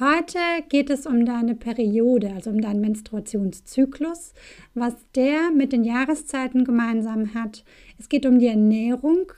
Heute 0.00 0.38
geht 0.70 0.88
es 0.88 1.04
um 1.04 1.26
deine 1.26 1.54
Periode, 1.54 2.32
also 2.34 2.48
um 2.48 2.62
deinen 2.62 2.80
Menstruationszyklus, 2.80 4.32
was 4.72 4.94
der 5.14 5.50
mit 5.50 5.74
den 5.74 5.84
Jahreszeiten 5.84 6.64
gemeinsam 6.64 7.34
hat. 7.34 7.66
Es 7.98 8.08
geht 8.08 8.24
um 8.24 8.38
die 8.38 8.46
Ernährung 8.46 9.30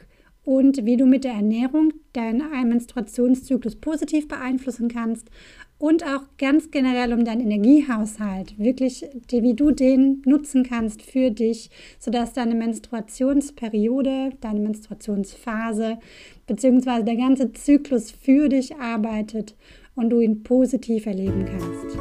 und 0.45 0.87
wie 0.87 0.97
du 0.97 1.05
mit 1.05 1.25
der 1.25 1.33
Ernährung 1.33 1.93
deinen 2.13 2.69
Menstruationszyklus 2.69 3.75
positiv 3.75 4.29
beeinflussen 4.29 4.87
kannst 4.87 5.31
und 5.79 6.05
auch 6.05 6.23
ganz 6.39 6.71
generell 6.71 7.13
um 7.13 7.25
deinen 7.25 7.41
Energiehaushalt, 7.41 8.57
wirklich, 8.57 9.05
wie 9.31 9.55
du 9.55 9.73
den 9.73 10.23
nutzen 10.27 10.63
kannst 10.63 11.03
für 11.03 11.33
dich, 11.33 11.71
sodass 11.99 12.35
deine 12.35 12.55
Menstruationsperiode, 12.55 14.31
deine 14.41 14.61
Menstruationsphase 14.61 15.99
bzw. 16.47 17.03
der 17.03 17.17
ganze 17.17 17.53
Zyklus 17.53 18.13
für 18.13 18.49
dich 18.49 18.77
arbeitet 18.77 19.57
und 19.95 20.11
du 20.11 20.21
ihn 20.21 20.43
positiv 20.43 21.07
erleben 21.07 21.45
kannst. 21.45 21.99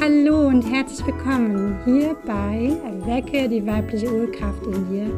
Hallo 0.00 0.48
und 0.48 0.62
herzlich 0.62 1.06
willkommen 1.06 1.78
hier 1.84 2.16
bei 2.26 2.76
Erwecke 2.84 3.48
die 3.48 3.64
weibliche 3.64 4.12
Urkraft 4.12 4.66
in 4.66 4.88
dir, 4.90 5.10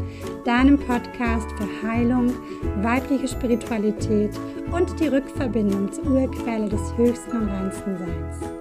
deinem 0.45 0.79
Podcast 0.79 1.49
für 1.57 1.89
Heilung, 1.89 2.35
weibliche 2.83 3.29
Spiritualität 3.29 4.31
und 4.73 5.01
die 5.01 5.07
Rückverbindung 5.07 5.91
zur 5.91 6.07
Urquelle 6.07 6.69
des 6.69 6.97
höchsten 6.99 7.37
und 7.37 7.49
reinsten 7.49 7.97
Seins. 7.97 8.55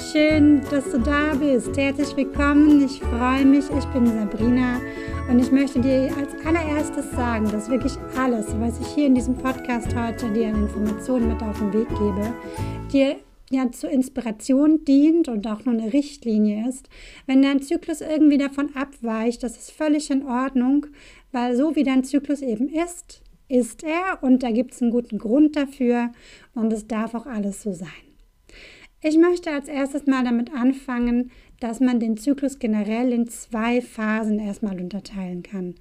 Schön, 0.00 0.62
dass 0.70 0.90
du 0.90 0.98
da 0.98 1.34
bist. 1.34 1.76
Herzlich 1.76 2.16
willkommen. 2.16 2.84
Ich 2.84 3.00
freue 3.00 3.44
mich. 3.44 3.66
Ich 3.78 3.84
bin 3.86 4.06
Sabrina 4.06 4.80
und 5.28 5.38
ich 5.38 5.52
möchte 5.52 5.80
dir 5.80 6.10
als 6.16 6.34
allererstes 6.44 7.10
sagen, 7.12 7.48
dass 7.52 7.68
wirklich 7.68 7.92
alles, 8.16 8.46
was 8.58 8.80
ich 8.80 8.86
hier 8.94 9.06
in 9.06 9.14
diesem 9.14 9.34
Podcast 9.36 9.94
heute 9.94 10.32
dir 10.32 10.48
an 10.48 10.62
Informationen 10.62 11.28
mit 11.28 11.42
auf 11.42 11.58
den 11.58 11.72
Weg 11.74 11.88
gebe, 11.90 12.34
dir 12.90 13.16
ja 13.50 13.70
zur 13.70 13.90
Inspiration 13.90 14.84
dient 14.84 15.28
und 15.28 15.46
auch 15.46 15.64
nur 15.66 15.74
eine 15.74 15.92
Richtlinie 15.92 16.68
ist. 16.68 16.88
Wenn 17.26 17.42
dein 17.42 17.60
Zyklus 17.60 18.00
irgendwie 18.00 18.38
davon 18.38 18.74
abweicht, 18.74 19.42
das 19.42 19.58
ist 19.58 19.70
völlig 19.70 20.10
in 20.10 20.26
Ordnung, 20.26 20.86
weil 21.30 21.54
so 21.56 21.76
wie 21.76 21.84
dein 21.84 22.04
Zyklus 22.04 22.40
eben 22.40 22.68
ist, 22.68 23.22
ist 23.48 23.84
er 23.84 24.22
und 24.22 24.42
da 24.42 24.50
gibt 24.50 24.72
es 24.72 24.80
einen 24.80 24.92
guten 24.92 25.18
Grund 25.18 25.56
dafür 25.56 26.10
und 26.54 26.72
es 26.72 26.86
darf 26.86 27.14
auch 27.14 27.26
alles 27.26 27.62
so 27.62 27.72
sein. 27.72 28.09
Ich 29.02 29.16
möchte 29.16 29.50
als 29.50 29.68
erstes 29.68 30.06
mal 30.06 30.24
damit 30.24 30.52
anfangen, 30.52 31.30
dass 31.58 31.80
man 31.80 32.00
den 32.00 32.18
Zyklus 32.18 32.58
generell 32.58 33.12
in 33.12 33.28
zwei 33.28 33.80
Phasen 33.80 34.38
erstmal 34.38 34.78
unterteilen 34.78 35.42
kann. 35.42 35.74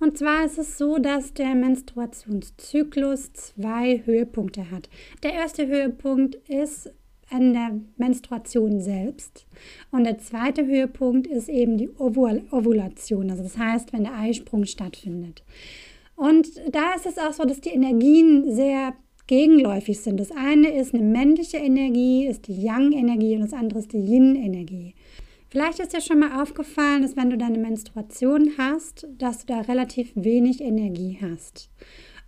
Und 0.00 0.18
zwar 0.18 0.44
ist 0.44 0.58
es 0.58 0.78
so, 0.78 0.98
dass 0.98 1.34
der 1.34 1.54
Menstruationszyklus 1.54 3.32
zwei 3.32 4.02
Höhepunkte 4.04 4.70
hat. 4.70 4.88
Der 5.22 5.34
erste 5.34 5.66
Höhepunkt 5.66 6.36
ist 6.48 6.92
an 7.30 7.52
der 7.52 7.80
Menstruation 7.96 8.80
selbst. 8.80 9.46
Und 9.90 10.04
der 10.04 10.18
zweite 10.18 10.66
Höhepunkt 10.66 11.26
ist 11.26 11.48
eben 11.48 11.78
die 11.78 11.90
Ovul 11.90 12.42
Ovulation, 12.50 13.30
also 13.30 13.42
das 13.42 13.58
heißt, 13.58 13.92
wenn 13.92 14.04
der 14.04 14.14
Eisprung 14.14 14.64
stattfindet. 14.64 15.42
Und 16.16 16.48
da 16.72 16.94
ist 16.94 17.06
es 17.06 17.18
auch 17.18 17.32
so, 17.32 17.44
dass 17.44 17.60
die 17.60 17.70
Energien 17.70 18.52
sehr 18.52 18.94
gegenläufig 19.28 20.00
sind. 20.00 20.18
Das 20.18 20.32
eine 20.32 20.76
ist 20.76 20.92
eine 20.92 21.04
männliche 21.04 21.58
Energie, 21.58 22.26
ist 22.26 22.48
die 22.48 22.60
Yang-Energie 22.60 23.36
und 23.36 23.42
das 23.42 23.52
andere 23.52 23.78
ist 23.78 23.92
die 23.92 23.98
Yin-Energie. 23.98 24.94
Vielleicht 25.50 25.78
ist 25.78 25.94
dir 25.94 26.00
schon 26.00 26.18
mal 26.18 26.42
aufgefallen, 26.42 27.02
dass 27.02 27.16
wenn 27.16 27.30
du 27.30 27.38
deine 27.38 27.58
Menstruation 27.58 28.50
hast, 28.58 29.06
dass 29.16 29.46
du 29.46 29.54
da 29.54 29.60
relativ 29.60 30.12
wenig 30.14 30.60
Energie 30.60 31.18
hast. 31.22 31.70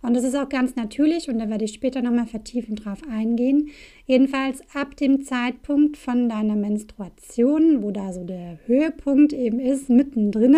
Und 0.01 0.15
das 0.15 0.23
ist 0.23 0.35
auch 0.35 0.49
ganz 0.49 0.75
natürlich 0.75 1.29
und 1.29 1.37
da 1.37 1.47
werde 1.47 1.65
ich 1.65 1.73
später 1.73 2.01
nochmal 2.01 2.25
vertiefend 2.25 2.83
drauf 2.83 3.01
eingehen. 3.07 3.69
Jedenfalls 4.07 4.61
ab 4.73 4.95
dem 4.97 5.23
Zeitpunkt 5.23 5.97
von 5.97 6.27
deiner 6.27 6.55
Menstruation, 6.55 7.83
wo 7.83 7.91
da 7.91 8.11
so 8.11 8.23
der 8.23 8.57
Höhepunkt 8.65 9.31
eben 9.31 9.59
ist, 9.59 9.89
mittendrin, 9.89 10.55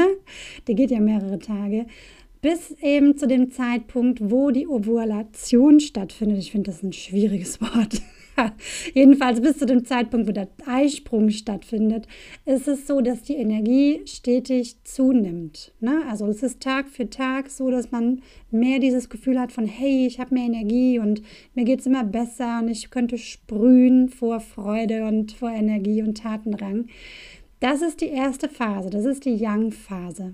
der 0.68 0.76
geht 0.76 0.92
ja 0.92 1.02
mehrere 1.02 1.40
Tage, 1.40 1.86
bis 2.44 2.72
eben 2.82 3.18
zu 3.18 3.26
dem 3.26 3.52
Zeitpunkt, 3.52 4.20
wo 4.30 4.52
die 4.52 4.68
Ovulation 4.68 5.80
stattfindet. 5.80 6.40
Ich 6.40 6.52
finde 6.52 6.70
das 6.70 6.84
ein 6.84 6.94
schwieriges 6.94 7.60
Wort. 7.62 8.02
Jedenfalls 8.94 9.40
bis 9.40 9.60
zu 9.60 9.66
dem 9.66 9.86
Zeitpunkt, 9.86 10.28
wo 10.28 10.34
der 10.34 10.50
Eisprung 10.66 11.30
stattfindet, 11.30 12.08
ist 12.46 12.68
es 12.68 12.86
so, 12.86 13.00
dass 13.00 13.22
die 13.22 13.36
Energie 13.36 14.02
stetig 14.06 14.84
zunimmt. 14.84 15.72
Ne? 15.80 16.02
Also 16.10 16.28
es 16.28 16.44
ist 16.44 16.60
Tag 16.60 16.90
für 16.90 17.10
Tag 17.10 17.50
so, 17.50 17.72
dass 17.72 17.92
man 17.92 18.22
mehr 18.52 18.80
dieses 18.80 19.10
Gefühl 19.10 19.40
hat 19.40 19.54
von, 19.54 19.66
hey, 19.66 20.06
ich 20.06 20.20
habe 20.20 20.34
mehr 20.34 20.48
Energie 20.48 21.00
und 21.00 21.22
mir 21.54 21.64
geht 21.64 21.80
es 21.80 21.86
immer 21.86 22.04
besser 22.04 22.60
und 22.62 22.68
ich 22.68 22.90
könnte 22.90 23.18
sprühen 23.18 24.10
vor 24.10 24.42
Freude 24.42 25.06
und 25.06 25.32
vor 25.32 25.52
Energie 25.52 26.02
und 26.02 26.18
Tatendrang. 26.18 26.88
Das 27.62 27.82
ist 27.82 28.02
die 28.02 28.10
erste 28.10 28.50
Phase, 28.50 28.90
das 28.90 29.06
ist 29.06 29.24
die 29.24 29.36
Yang-Phase. 29.36 30.34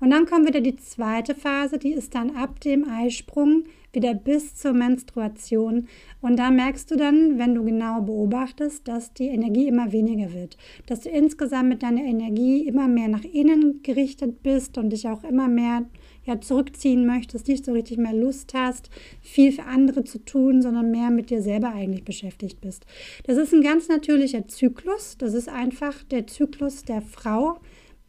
Und 0.00 0.10
dann 0.10 0.26
kommt 0.26 0.46
wieder 0.46 0.60
die 0.60 0.76
zweite 0.76 1.34
Phase, 1.34 1.78
die 1.78 1.92
ist 1.92 2.14
dann 2.14 2.36
ab 2.36 2.60
dem 2.60 2.88
Eisprung 2.88 3.64
wieder 3.94 4.14
bis 4.14 4.54
zur 4.54 4.72
Menstruation. 4.72 5.88
Und 6.20 6.38
da 6.38 6.50
merkst 6.50 6.90
du 6.90 6.96
dann, 6.96 7.38
wenn 7.38 7.54
du 7.54 7.64
genau 7.64 8.02
beobachtest, 8.02 8.86
dass 8.88 9.12
die 9.14 9.28
Energie 9.28 9.68
immer 9.68 9.92
weniger 9.92 10.32
wird. 10.32 10.56
Dass 10.86 11.00
du 11.00 11.10
insgesamt 11.10 11.68
mit 11.68 11.82
deiner 11.82 12.02
Energie 12.02 12.66
immer 12.66 12.88
mehr 12.88 13.08
nach 13.08 13.24
innen 13.24 13.82
gerichtet 13.82 14.42
bist 14.42 14.78
und 14.78 14.90
dich 14.90 15.08
auch 15.08 15.24
immer 15.24 15.48
mehr 15.48 15.84
ja, 16.24 16.40
zurückziehen 16.40 17.06
möchtest, 17.06 17.48
nicht 17.48 17.64
so 17.64 17.72
richtig 17.72 17.98
mehr 17.98 18.14
Lust 18.14 18.54
hast, 18.54 18.88
viel 19.20 19.52
für 19.52 19.64
andere 19.64 20.04
zu 20.04 20.24
tun, 20.24 20.62
sondern 20.62 20.90
mehr 20.90 21.10
mit 21.10 21.30
dir 21.30 21.42
selber 21.42 21.72
eigentlich 21.72 22.04
beschäftigt 22.04 22.60
bist. 22.60 22.86
Das 23.24 23.36
ist 23.36 23.52
ein 23.52 23.62
ganz 23.62 23.88
natürlicher 23.88 24.48
Zyklus. 24.48 25.16
Das 25.18 25.34
ist 25.34 25.48
einfach 25.48 26.02
der 26.04 26.26
Zyklus 26.26 26.84
der 26.84 27.02
Frau 27.02 27.58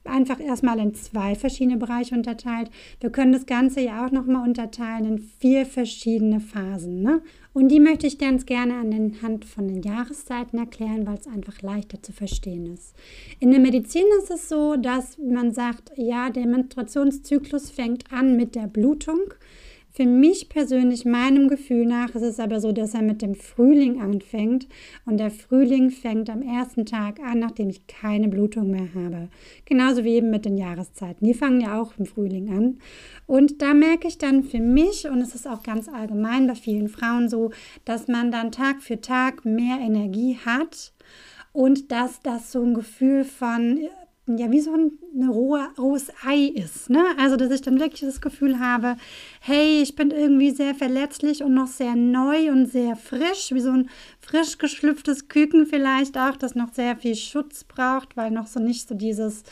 einfach 0.06 0.40
erstmal 0.40 0.80
in 0.80 0.94
zwei 0.94 1.36
verschiedene 1.36 1.78
Bereiche 1.78 2.16
unterteilt. 2.16 2.70
Wir 3.00 3.10
können 3.10 3.34
das 3.34 3.46
Ganze 3.46 3.82
ja 3.82 4.06
auch 4.06 4.12
nochmal 4.12 4.48
unterteilen 4.48 5.06
in 5.06 5.20
vier 5.20 5.66
verschiedene 5.66 6.40
Phasen. 6.40 7.02
Ne? 7.02 7.22
Und 7.54 7.70
die 7.70 7.80
möchte 7.80 8.06
ich 8.06 8.18
ganz 8.18 8.46
gerne 8.46 8.74
anhand 8.76 9.46
von 9.46 9.68
den 9.68 9.82
Jahreszeiten 9.82 10.60
erklären, 10.60 11.08
weil 11.08 11.18
es 11.18 11.28
einfach 11.28 11.62
leichter 11.62 12.04
zu 12.04 12.12
verstehen 12.12 12.66
ist. 12.66 12.94
In 13.40 13.52
der 13.52 13.62
Medizin 13.62 14.04
ist 14.20 14.30
es 14.30 14.50
so, 14.50 14.76
dass 14.76 15.18
man 15.18 15.54
sagt, 15.54 15.94
ja, 15.96 16.30
der 16.30 16.48
Menstruationszyklus 16.48 17.70
fängt 17.70 18.12
an 18.12 18.36
mit 18.36 18.56
der 18.56 18.68
Blutung. 18.68 19.34
Für 19.96 20.06
mich 20.06 20.50
persönlich, 20.50 21.06
meinem 21.06 21.48
Gefühl 21.48 21.86
nach, 21.86 22.10
ist 22.16 22.22
es 22.22 22.42
aber 22.42 22.60
so, 22.60 22.74
dass 22.74 22.94
er 22.94 23.02
mit 23.02 23.22
dem 23.22 23.34
Frühling 23.34 24.02
anfängt. 24.02 24.68
Und 25.06 25.22
der 25.22 25.32
Frühling 25.32 25.90
fängt 25.90 26.30
am 26.30 26.42
ersten 26.42 26.86
Tag 26.86 27.22
an, 27.22 27.40
nachdem 27.40 27.70
ich 27.70 27.88
keine 27.88 28.28
Blutung 28.28 28.72
mehr 28.72 28.90
habe. 28.94 29.30
Genauso 29.64 30.04
wie 30.04 30.16
eben 30.16 30.32
mit 30.32 30.44
den 30.44 30.58
Jahreszeiten. 30.58 31.26
Die 31.26 31.34
fangen 31.34 31.62
ja 31.62 31.80
auch 31.80 31.94
im 31.98 32.06
Frühling 32.06 32.50
an. 32.50 32.80
Und 33.26 33.62
da 33.62 33.74
merke 33.74 34.10
ich 34.10 34.18
dann 34.18 34.44
für 34.44 34.60
mich, 34.60 35.08
und 35.08 35.22
es 35.22 35.34
ist 35.34 35.48
auch 35.48 35.64
ganz 35.64 35.88
allgemein 35.88 36.46
bei 36.46 36.56
vielen 36.56 36.90
Frauen 36.90 37.30
so, 37.30 37.52
dass 37.86 38.10
man 38.10 38.32
dann 38.32 38.52
Tag 38.52 38.82
für 38.82 39.00
Tag 39.00 39.46
mehr 39.46 39.78
Energie 39.80 40.38
hat 40.46 40.92
und 41.54 41.94
dass 41.94 42.20
das 42.22 42.52
so 42.52 42.62
ein 42.64 42.74
Gefühl 42.74 43.24
von 43.24 43.80
ja 44.28 44.52
wie 44.52 44.60
so 44.60 44.74
ein 44.74 44.98
rohe, 45.30 45.68
rohes 45.78 46.12
Ei 46.26 46.46
ist. 46.56 46.90
Ne? 46.90 47.04
Also, 47.20 47.36
dass 47.36 47.52
ich 47.52 47.62
dann 47.62 47.80
wirklich 47.80 48.02
das 48.02 48.22
Gefühl 48.22 48.60
habe, 48.60 48.98
hey, 49.40 49.82
ich 49.82 49.96
bin 49.96 50.12
irgendwie 50.12 50.52
sehr 50.52 50.74
verletzlich 50.74 51.44
und 51.44 51.54
noch 51.54 51.68
sehr 51.68 51.96
neu 51.96 52.52
und 52.52 52.66
sehr 52.66 52.96
frisch, 52.96 53.52
wie 53.52 53.60
so 53.60 53.72
ein 53.72 53.90
frisch 54.20 54.58
geschlüpftes 54.58 55.28
Küken 55.28 55.68
vielleicht 55.68 56.18
auch, 56.18 56.36
das 56.38 56.56
noch 56.56 56.74
sehr 56.74 56.96
viel 56.96 57.16
Schutz 57.16 57.64
braucht, 57.64 58.18
weil 58.18 58.32
noch 58.32 58.48
so 58.48 58.60
nicht 58.60 58.88
so 58.88 58.96
dieses, 58.96 59.44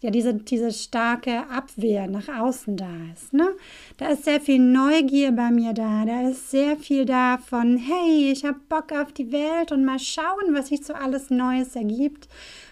ja, 0.00 0.10
diese, 0.10 0.34
diese 0.34 0.72
starke 0.72 1.48
Abwehr 1.50 2.06
nach 2.06 2.28
außen 2.28 2.76
da 2.76 2.90
ist. 3.12 3.32
Ne? 3.32 3.50
Da 3.96 4.10
ist 4.10 4.24
sehr 4.24 4.40
viel 4.40 4.60
Neugier 4.60 5.32
bei 5.32 5.50
mir 5.50 5.72
da. 5.72 6.04
Da 6.04 6.28
ist 6.28 6.50
sehr 6.50 6.76
viel 6.76 7.04
da 7.04 7.38
von, 7.38 7.76
hey, 7.76 8.30
ich 8.30 8.44
habe 8.44 8.60
Bock 8.68 8.92
auf 8.92 9.12
die 9.12 9.32
Welt 9.32 9.72
und 9.72 9.84
mal 9.84 9.98
schauen, 9.98 10.54
was 10.54 10.68
sich 10.68 10.84
so 10.84 10.94
alles 10.94 11.30
Neues 11.30 11.74
ergibt. 11.76 12.28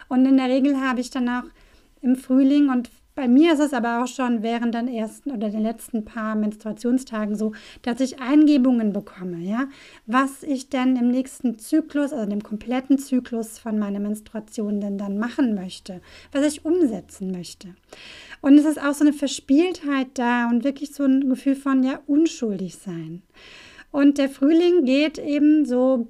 Und 0.08 0.26
in 0.26 0.36
der 0.36 0.48
Regel 0.48 0.80
habe 0.80 1.00
ich 1.00 1.10
dann 1.10 1.28
auch 1.28 1.44
im 2.00 2.16
Frühling 2.16 2.68
und 2.70 2.90
bei 3.18 3.26
mir 3.26 3.52
ist 3.52 3.58
es 3.58 3.72
aber 3.72 4.00
auch 4.00 4.06
schon 4.06 4.44
während 4.44 4.76
den 4.76 4.86
ersten 4.86 5.32
oder 5.32 5.50
den 5.50 5.64
letzten 5.64 6.04
paar 6.04 6.36
Menstruationstagen 6.36 7.34
so, 7.34 7.52
dass 7.82 7.98
ich 7.98 8.20
Eingebungen 8.20 8.92
bekomme, 8.92 9.38
ja, 9.38 9.66
was 10.06 10.44
ich 10.44 10.68
denn 10.68 10.94
im 10.94 11.10
nächsten 11.10 11.58
Zyklus, 11.58 12.12
also 12.12 12.30
dem 12.30 12.44
kompletten 12.44 12.96
Zyklus 12.96 13.58
von 13.58 13.76
meiner 13.76 13.98
Menstruation 13.98 14.80
denn 14.80 14.98
dann 14.98 15.18
machen 15.18 15.56
möchte, 15.56 16.00
was 16.30 16.46
ich 16.46 16.64
umsetzen 16.64 17.32
möchte. 17.32 17.74
Und 18.40 18.56
es 18.56 18.64
ist 18.64 18.80
auch 18.80 18.94
so 18.94 19.02
eine 19.02 19.12
Verspieltheit 19.12 20.10
da 20.14 20.48
und 20.48 20.62
wirklich 20.62 20.94
so 20.94 21.02
ein 21.02 21.28
Gefühl 21.28 21.56
von 21.56 21.82
ja 21.82 21.98
unschuldig 22.06 22.76
sein. 22.76 23.24
Und 23.90 24.18
der 24.18 24.28
Frühling 24.28 24.84
geht 24.84 25.18
eben 25.18 25.64
so 25.64 26.06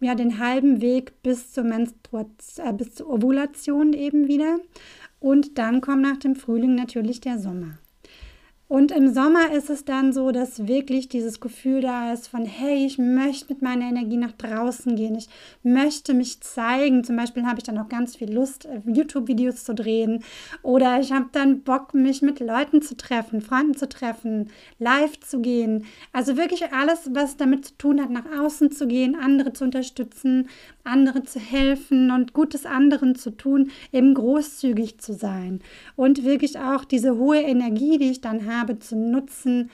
ja 0.00 0.14
den 0.14 0.38
halben 0.38 0.80
Weg 0.80 1.22
bis 1.22 1.52
zur 1.52 1.64
Menstruation, 1.64 2.66
äh, 2.66 2.72
bis 2.72 2.94
zur 2.94 3.10
Ovulation 3.10 3.92
eben 3.92 4.28
wieder. 4.28 4.58
Und 5.20 5.58
dann 5.58 5.80
kommt 5.80 6.02
nach 6.02 6.18
dem 6.18 6.36
Frühling 6.36 6.74
natürlich 6.74 7.20
der 7.20 7.38
Sommer. 7.38 7.78
Und 8.70 8.92
im 8.92 9.14
Sommer 9.14 9.50
ist 9.52 9.70
es 9.70 9.86
dann 9.86 10.12
so, 10.12 10.30
dass 10.30 10.66
wirklich 10.68 11.08
dieses 11.08 11.40
Gefühl 11.40 11.80
da 11.80 12.12
ist 12.12 12.28
von, 12.28 12.44
hey, 12.44 12.84
ich 12.84 12.98
möchte 12.98 13.46
mit 13.48 13.62
meiner 13.62 13.86
Energie 13.86 14.18
nach 14.18 14.32
draußen 14.32 14.94
gehen, 14.94 15.14
ich 15.14 15.28
möchte 15.62 16.12
mich 16.12 16.42
zeigen. 16.42 17.02
Zum 17.02 17.16
Beispiel 17.16 17.46
habe 17.46 17.56
ich 17.56 17.64
dann 17.64 17.78
auch 17.78 17.88
ganz 17.88 18.16
viel 18.16 18.30
Lust, 18.30 18.66
äh, 18.66 18.82
YouTube-Videos 18.84 19.64
zu 19.64 19.74
drehen 19.74 20.22
oder 20.62 21.00
ich 21.00 21.12
habe 21.12 21.28
dann 21.32 21.62
Bock, 21.62 21.94
mich 21.94 22.20
mit 22.20 22.40
Leuten 22.40 22.82
zu 22.82 22.94
treffen, 22.94 23.40
Freunden 23.40 23.74
zu 23.74 23.88
treffen, 23.88 24.50
live 24.78 25.18
zu 25.18 25.40
gehen. 25.40 25.86
Also 26.12 26.36
wirklich 26.36 26.70
alles, 26.70 27.08
was 27.14 27.38
damit 27.38 27.64
zu 27.64 27.78
tun 27.78 28.02
hat, 28.02 28.10
nach 28.10 28.26
außen 28.38 28.70
zu 28.70 28.86
gehen, 28.86 29.16
andere 29.16 29.54
zu 29.54 29.64
unterstützen, 29.64 30.46
andere 30.84 31.22
zu 31.22 31.40
helfen 31.40 32.10
und 32.10 32.34
Gutes 32.34 32.66
anderen 32.66 33.14
zu 33.14 33.30
tun, 33.30 33.70
eben 33.92 34.12
großzügig 34.12 34.98
zu 34.98 35.14
sein 35.14 35.60
und 35.96 36.22
wirklich 36.24 36.58
auch 36.58 36.84
diese 36.84 37.16
hohe 37.16 37.40
Energie, 37.40 37.96
die 37.96 38.10
ich 38.10 38.20
dann 38.20 38.44
habe, 38.44 38.57
habe, 38.58 38.78
zu 38.78 38.96
nutzen 38.96 39.70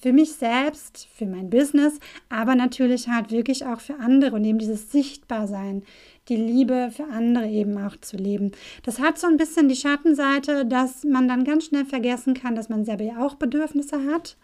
für 0.00 0.12
mich 0.12 0.34
selbst, 0.34 1.08
für 1.12 1.26
mein 1.26 1.50
Business, 1.50 1.98
aber 2.28 2.54
natürlich 2.54 3.08
halt 3.08 3.30
wirklich 3.30 3.66
auch 3.66 3.80
für 3.80 3.98
andere 3.98 4.36
und 4.36 4.44
eben 4.44 4.58
dieses 4.58 4.92
Sichtbarsein, 4.92 5.82
die 6.28 6.36
Liebe 6.36 6.90
für 6.92 7.04
andere 7.04 7.48
eben 7.48 7.78
auch 7.78 7.96
zu 8.00 8.16
leben. 8.16 8.52
Das 8.84 9.00
hat 9.00 9.18
so 9.18 9.26
ein 9.26 9.36
bisschen 9.36 9.68
die 9.68 9.76
Schattenseite, 9.76 10.66
dass 10.66 11.04
man 11.04 11.26
dann 11.26 11.44
ganz 11.44 11.66
schnell 11.66 11.84
vergessen 11.84 12.34
kann, 12.34 12.54
dass 12.54 12.68
man 12.68 12.84
selber 12.84 13.04
ja 13.04 13.24
auch 13.24 13.34
Bedürfnisse 13.34 14.04
hat. 14.12 14.36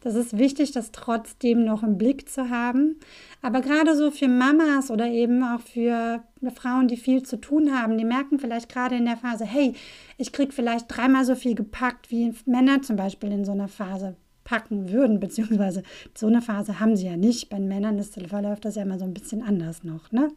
Das 0.00 0.14
ist 0.14 0.38
wichtig, 0.38 0.72
das 0.72 0.92
trotzdem 0.92 1.64
noch 1.64 1.82
im 1.82 1.98
Blick 1.98 2.28
zu 2.28 2.50
haben. 2.50 2.96
Aber 3.42 3.60
gerade 3.60 3.96
so 3.96 4.10
für 4.10 4.28
Mamas 4.28 4.90
oder 4.90 5.06
eben 5.08 5.42
auch 5.42 5.60
für 5.60 6.22
Frauen, 6.54 6.86
die 6.86 6.96
viel 6.96 7.24
zu 7.24 7.36
tun 7.40 7.76
haben, 7.76 7.98
die 7.98 8.04
merken 8.04 8.38
vielleicht 8.38 8.68
gerade 8.68 8.96
in 8.96 9.06
der 9.06 9.16
Phase, 9.16 9.44
hey, 9.44 9.74
ich 10.16 10.32
kriege 10.32 10.52
vielleicht 10.52 10.86
dreimal 10.88 11.24
so 11.24 11.34
viel 11.34 11.54
gepackt, 11.54 12.10
wie 12.10 12.32
Männer 12.46 12.82
zum 12.82 12.96
Beispiel 12.96 13.32
in 13.32 13.44
so 13.44 13.52
einer 13.52 13.68
Phase 13.68 14.16
packen 14.44 14.90
würden, 14.90 15.20
beziehungsweise 15.20 15.82
so 16.14 16.26
eine 16.26 16.42
Phase 16.42 16.80
haben 16.80 16.96
sie 16.96 17.06
ja 17.06 17.16
nicht. 17.16 17.48
Bei 17.50 17.58
Männern 17.58 17.98
ist, 17.98 18.14
verläuft 18.28 18.64
das 18.64 18.76
ja 18.76 18.82
immer 18.82 18.98
so 18.98 19.04
ein 19.04 19.14
bisschen 19.14 19.42
anders 19.42 19.82
noch. 19.82 20.12
Ne? 20.12 20.30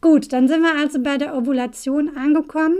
Gut, 0.00 0.32
dann 0.32 0.46
sind 0.46 0.62
wir 0.62 0.76
also 0.76 1.00
bei 1.02 1.16
der 1.16 1.36
Ovulation 1.36 2.16
angekommen. 2.16 2.76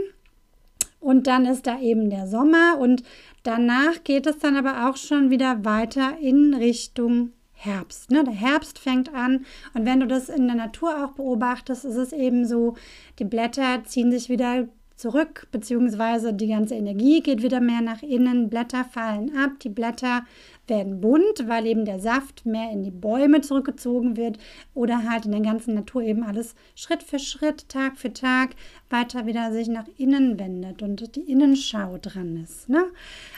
Und 0.99 1.27
dann 1.27 1.45
ist 1.45 1.65
da 1.65 1.79
eben 1.79 2.09
der 2.09 2.27
Sommer 2.27 2.77
und 2.79 3.03
danach 3.43 4.03
geht 4.03 4.27
es 4.27 4.37
dann 4.39 4.57
aber 4.57 4.89
auch 4.89 4.97
schon 4.97 5.29
wieder 5.29 5.63
weiter 5.63 6.17
in 6.19 6.53
Richtung 6.53 7.31
Herbst. 7.53 8.09
Ne? 8.09 8.23
Der 8.23 8.33
Herbst 8.33 8.79
fängt 8.79 9.13
an 9.13 9.45
und 9.73 9.85
wenn 9.85 9.99
du 9.99 10.07
das 10.07 10.29
in 10.29 10.47
der 10.47 10.55
Natur 10.55 11.03
auch 11.03 11.11
beobachtest, 11.11 11.83
ist 11.83 11.95
es 11.95 12.13
eben 12.13 12.45
so, 12.45 12.75
die 13.19 13.25
Blätter 13.25 13.83
ziehen 13.83 14.11
sich 14.11 14.29
wieder 14.29 14.69
zurück, 14.95 15.47
beziehungsweise 15.51 16.33
die 16.33 16.47
ganze 16.47 16.75
Energie 16.75 17.21
geht 17.21 17.41
wieder 17.41 17.61
mehr 17.61 17.81
nach 17.81 18.01
innen, 18.01 18.49
Blätter 18.49 18.83
fallen 18.83 19.35
ab, 19.37 19.51
die 19.61 19.69
Blätter 19.69 20.25
werden 20.69 21.01
bunt, 21.01 21.47
weil 21.47 21.65
eben 21.65 21.85
der 21.85 21.99
Saft 21.99 22.45
mehr 22.45 22.71
in 22.71 22.83
die 22.83 22.91
Bäume 22.91 23.41
zurückgezogen 23.41 24.17
wird 24.17 24.37
oder 24.73 25.09
halt 25.09 25.25
in 25.25 25.31
der 25.31 25.41
ganzen 25.41 25.73
Natur 25.73 26.01
eben 26.01 26.23
alles 26.23 26.55
Schritt 26.75 27.03
für 27.03 27.19
Schritt, 27.19 27.69
Tag 27.69 27.97
für 27.97 28.13
Tag 28.13 28.51
weiter 28.89 29.25
wieder 29.25 29.51
sich 29.51 29.67
nach 29.67 29.87
innen 29.97 30.39
wendet 30.39 30.81
und 30.81 31.15
die 31.15 31.31
Innenschau 31.31 31.97
dran 32.01 32.37
ist. 32.43 32.69
Ne? 32.69 32.85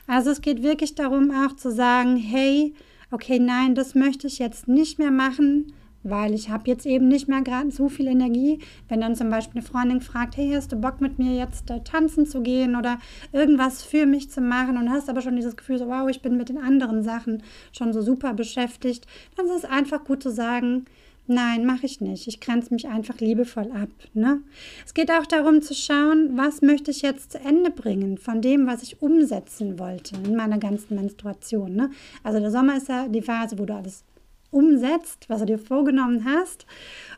Also 0.07 0.31
es 0.31 0.41
geht 0.41 0.63
wirklich 0.63 0.95
darum 0.95 1.31
auch 1.31 1.55
zu 1.55 1.71
sagen, 1.71 2.17
hey, 2.17 2.73
okay, 3.11 3.39
nein, 3.39 3.75
das 3.75 3.95
möchte 3.95 4.27
ich 4.27 4.39
jetzt 4.39 4.67
nicht 4.67 4.99
mehr 4.99 5.11
machen 5.11 5.73
weil 6.03 6.33
ich 6.33 6.49
habe 6.49 6.69
jetzt 6.69 6.85
eben 6.85 7.07
nicht 7.07 7.27
mehr 7.27 7.41
gerade 7.41 7.71
so 7.71 7.89
viel 7.89 8.07
Energie. 8.07 8.59
Wenn 8.87 9.01
dann 9.01 9.15
zum 9.15 9.29
Beispiel 9.29 9.59
eine 9.59 9.67
Freundin 9.67 10.01
fragt, 10.01 10.37
hey, 10.37 10.51
hast 10.53 10.71
du 10.71 10.75
Bock 10.75 11.01
mit 11.01 11.19
mir 11.19 11.35
jetzt 11.35 11.69
äh, 11.69 11.81
tanzen 11.81 12.25
zu 12.25 12.41
gehen 12.41 12.75
oder 12.75 12.99
irgendwas 13.31 13.83
für 13.83 14.05
mich 14.05 14.29
zu 14.29 14.41
machen 14.41 14.77
und 14.77 14.89
hast 14.89 15.09
aber 15.09 15.21
schon 15.21 15.35
dieses 15.35 15.57
Gefühl, 15.57 15.77
so, 15.77 15.87
wow, 15.87 16.09
ich 16.09 16.21
bin 16.21 16.37
mit 16.37 16.49
den 16.49 16.57
anderen 16.57 17.03
Sachen 17.03 17.43
schon 17.71 17.93
so 17.93 18.01
super 18.01 18.33
beschäftigt, 18.33 19.05
dann 19.35 19.45
ist 19.45 19.63
es 19.63 19.65
einfach 19.65 20.03
gut 20.03 20.23
zu 20.23 20.31
sagen, 20.31 20.85
Nein, 21.27 21.65
mache 21.65 21.85
ich 21.85 22.01
nicht. 22.01 22.27
Ich 22.27 22.41
grenze 22.41 22.73
mich 22.73 22.87
einfach 22.87 23.19
liebevoll 23.19 23.71
ab. 23.71 23.89
Ne? 24.13 24.41
Es 24.85 24.93
geht 24.93 25.11
auch 25.11 25.25
darum 25.25 25.61
zu 25.61 25.73
schauen, 25.73 26.31
was 26.35 26.61
möchte 26.61 26.91
ich 26.91 27.03
jetzt 27.03 27.31
zu 27.31 27.39
Ende 27.39 27.69
bringen 27.69 28.17
von 28.17 28.41
dem, 28.41 28.67
was 28.67 28.83
ich 28.83 29.01
umsetzen 29.01 29.79
wollte 29.79 30.15
in 30.25 30.35
meiner 30.35 30.57
ganzen 30.57 30.95
Menstruation. 30.95 31.73
Ne? 31.73 31.89
Also 32.23 32.39
der 32.39 32.51
Sommer 32.51 32.75
ist 32.75 32.89
ja 32.89 33.07
die 33.07 33.21
Phase, 33.21 33.57
wo 33.59 33.65
du 33.65 33.73
alles 33.73 34.03
umsetzt, 34.51 35.29
was 35.29 35.39
du 35.39 35.45
dir 35.45 35.59
vorgenommen 35.59 36.25
hast. 36.25 36.65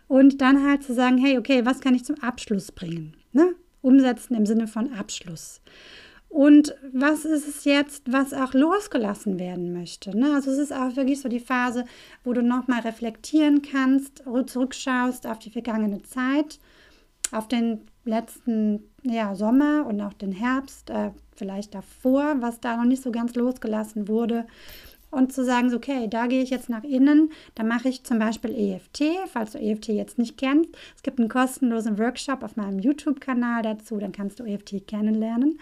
Und 0.08 0.42
dann 0.42 0.66
halt 0.66 0.84
zu 0.84 0.94
sagen, 0.94 1.18
hey, 1.18 1.38
okay, 1.38 1.66
was 1.66 1.82
kann 1.82 1.96
ich 1.96 2.06
zum 2.06 2.22
Abschluss 2.22 2.72
bringen? 2.72 3.16
Ne? 3.32 3.56
Umsetzen 3.82 4.36
im 4.36 4.46
Sinne 4.46 4.68
von 4.68 4.94
Abschluss. 4.94 5.62
Und 6.30 6.76
was 6.92 7.26
ist 7.26 7.48
es 7.48 7.64
jetzt, 7.64 8.12
was 8.12 8.34
auch 8.34 8.54
losgelassen 8.54 9.38
werden 9.38 9.72
möchte? 9.72 10.18
Ne? 10.18 10.34
Also 10.34 10.50
es 10.50 10.58
ist 10.58 10.74
auch 10.74 10.96
wirklich 10.96 11.22
so 11.22 11.30
die 11.30 11.40
Phase, 11.40 11.86
wo 12.24 12.34
du 12.34 12.42
nochmal 12.42 12.82
reflektieren 12.82 13.62
kannst, 13.62 14.24
zurückschaust 14.48 15.28
auf 15.28 15.38
die 15.38 15.52
vergangene 15.52 16.02
Zeit, 16.02 16.60
auf 17.32 17.48
den 17.48 17.82
letzten 18.04 18.84
ja, 19.04 19.36
Sommer 19.36 19.86
und 19.86 20.02
auch 20.02 20.14
den 20.14 20.32
Herbst, 20.32 20.90
äh, 20.90 21.12
vielleicht 21.36 21.76
davor, 21.76 22.38
was 22.40 22.60
da 22.60 22.78
noch 22.78 22.86
nicht 22.86 23.04
so 23.04 23.12
ganz 23.12 23.36
losgelassen 23.36 24.08
wurde 24.08 24.46
und 25.14 25.32
zu 25.32 25.46
sagen, 25.46 25.70
so, 25.70 25.78
okay, 25.78 26.08
da 26.10 26.28
gehe 26.28 26.42
ich 26.42 26.50
jetzt 26.50 26.70
nach 26.70 26.84
innen, 26.84 27.32
da 27.56 27.64
mache 27.64 27.90
ich 27.90 28.04
zum 28.04 28.20
Beispiel 28.20 28.52
EFT, 28.52 29.04
falls 29.28 29.52
du 29.52 29.60
EFT 29.60 29.90
jetzt 29.90 30.18
nicht 30.18 30.38
kennst. 30.38 30.70
Es 30.96 31.04
gibt 31.04 31.20
einen 31.20 31.30
kostenlosen 31.30 31.98
Workshop 32.00 32.44
auf 32.44 32.56
meinem 32.56 32.80
YouTube-Kanal 32.80 33.62
dazu, 33.62 33.98
dann 33.98 34.12
kannst 34.12 34.40
du 34.40 34.44
EFT 34.44 34.88
kennenlernen. 34.88 35.60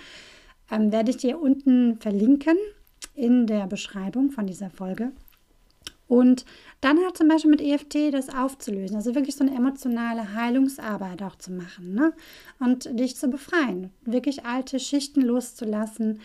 Ähm, 0.71 0.91
werde 0.91 1.11
ich 1.11 1.17
dir 1.17 1.39
unten 1.39 1.97
verlinken 1.97 2.57
in 3.13 3.45
der 3.45 3.67
Beschreibung 3.67 4.31
von 4.31 4.47
dieser 4.47 4.69
Folge. 4.69 5.11
Und 6.07 6.45
dann 6.81 6.97
halt 6.97 7.15
zum 7.15 7.29
Beispiel 7.29 7.51
mit 7.51 7.61
EFT 7.61 8.13
das 8.13 8.27
aufzulösen, 8.27 8.97
also 8.97 9.15
wirklich 9.15 9.35
so 9.35 9.45
eine 9.45 9.55
emotionale 9.55 10.33
Heilungsarbeit 10.33 11.23
auch 11.23 11.37
zu 11.37 11.53
machen 11.53 11.93
ne? 11.93 12.11
und 12.59 12.99
dich 12.99 13.15
zu 13.15 13.29
befreien, 13.29 13.91
wirklich 14.01 14.45
alte 14.45 14.77
Schichten 14.79 15.21
loszulassen 15.21 16.19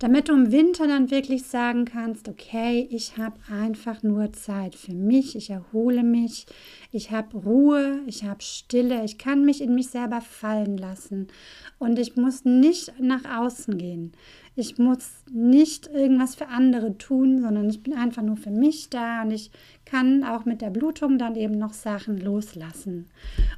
damit 0.00 0.30
du 0.30 0.32
im 0.32 0.50
Winter 0.50 0.88
dann 0.88 1.10
wirklich 1.10 1.44
sagen 1.44 1.84
kannst, 1.84 2.26
okay, 2.26 2.88
ich 2.90 3.18
habe 3.18 3.36
einfach 3.50 4.02
nur 4.02 4.32
Zeit 4.32 4.74
für 4.74 4.94
mich, 4.94 5.36
ich 5.36 5.50
erhole 5.50 6.02
mich, 6.02 6.46
ich 6.90 7.10
habe 7.10 7.36
Ruhe, 7.36 8.00
ich 8.06 8.24
habe 8.24 8.42
Stille, 8.42 9.04
ich 9.04 9.18
kann 9.18 9.44
mich 9.44 9.60
in 9.60 9.74
mich 9.74 9.88
selber 9.88 10.22
fallen 10.22 10.78
lassen 10.78 11.28
und 11.78 11.98
ich 11.98 12.16
muss 12.16 12.46
nicht 12.46 12.94
nach 12.98 13.24
außen 13.26 13.76
gehen. 13.76 14.12
Ich 14.56 14.78
muss 14.78 15.22
nicht 15.30 15.86
irgendwas 15.86 16.34
für 16.34 16.48
andere 16.48 16.96
tun, 16.96 17.42
sondern 17.42 17.68
ich 17.68 17.82
bin 17.82 17.92
einfach 17.92 18.22
nur 18.22 18.36
für 18.36 18.50
mich 18.50 18.88
da 18.88 19.22
und 19.22 19.32
ich 19.32 19.50
kann 19.90 20.22
auch 20.22 20.44
mit 20.44 20.60
der 20.60 20.70
Blutung 20.70 21.18
dann 21.18 21.34
eben 21.34 21.58
noch 21.58 21.72
Sachen 21.72 22.18
loslassen. 22.18 23.06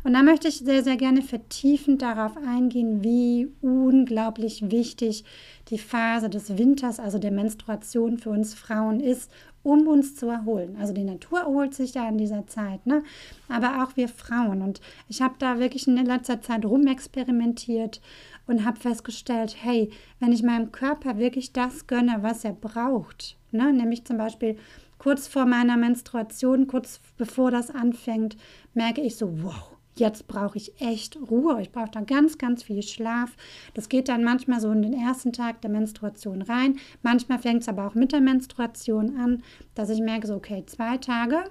Und 0.02 0.14
da 0.14 0.22
möchte 0.22 0.48
ich 0.48 0.60
sehr, 0.60 0.82
sehr 0.82 0.96
gerne 0.96 1.20
vertiefend 1.20 2.00
darauf 2.00 2.36
eingehen, 2.38 3.04
wie 3.04 3.48
unglaublich 3.60 4.70
wichtig 4.70 5.24
die 5.68 5.78
Phase 5.78 6.30
des 6.30 6.56
Winters, 6.56 7.00
also 7.00 7.18
der 7.18 7.32
Menstruation 7.32 8.18
für 8.18 8.30
uns 8.30 8.54
Frauen 8.54 9.00
ist, 9.00 9.30
um 9.62 9.86
uns 9.86 10.16
zu 10.16 10.26
erholen. 10.26 10.76
Also 10.80 10.94
die 10.94 11.04
Natur 11.04 11.40
erholt 11.40 11.74
sich 11.74 11.94
ja 11.94 12.08
in 12.08 12.16
dieser 12.16 12.46
Zeit, 12.46 12.86
ne? 12.86 13.02
aber 13.48 13.84
auch 13.84 13.96
wir 13.96 14.08
Frauen. 14.08 14.62
Und 14.62 14.80
ich 15.08 15.20
habe 15.20 15.34
da 15.38 15.58
wirklich 15.58 15.86
in 15.86 15.96
letzter 15.96 16.40
Zeit 16.40 16.64
rumexperimentiert 16.64 18.00
und 18.46 18.64
habe 18.64 18.80
festgestellt, 18.80 19.56
hey, 19.60 19.90
wenn 20.18 20.32
ich 20.32 20.42
meinem 20.42 20.72
Körper 20.72 21.18
wirklich 21.18 21.52
das 21.52 21.86
gönne, 21.86 22.22
was 22.22 22.44
er 22.44 22.54
braucht, 22.54 23.36
ne? 23.50 23.72
nämlich 23.72 24.04
zum 24.04 24.16
Beispiel 24.16 24.56
kurz 25.02 25.26
vor 25.26 25.46
meiner 25.46 25.76
Menstruation, 25.76 26.68
kurz 26.68 27.00
bevor 27.16 27.50
das 27.50 27.72
anfängt, 27.72 28.36
merke 28.72 29.00
ich 29.00 29.16
so, 29.16 29.42
wow, 29.42 29.76
jetzt 29.96 30.28
brauche 30.28 30.56
ich 30.56 30.80
echt 30.80 31.18
Ruhe. 31.28 31.60
Ich 31.60 31.72
brauche 31.72 31.90
da 31.90 32.02
ganz, 32.02 32.38
ganz 32.38 32.62
viel 32.62 32.84
Schlaf. 32.84 33.36
Das 33.74 33.88
geht 33.88 34.08
dann 34.08 34.22
manchmal 34.22 34.60
so 34.60 34.70
in 34.70 34.80
den 34.80 34.92
ersten 34.92 35.32
Tag 35.32 35.60
der 35.60 35.72
Menstruation 35.72 36.40
rein. 36.40 36.78
Manchmal 37.02 37.40
fängt 37.40 37.62
es 37.62 37.68
aber 37.68 37.88
auch 37.88 37.96
mit 37.96 38.12
der 38.12 38.20
Menstruation 38.20 39.16
an, 39.16 39.42
dass 39.74 39.90
ich 39.90 40.00
merke, 40.00 40.28
so, 40.28 40.36
okay, 40.36 40.62
zwei 40.66 40.98
Tage. 40.98 41.42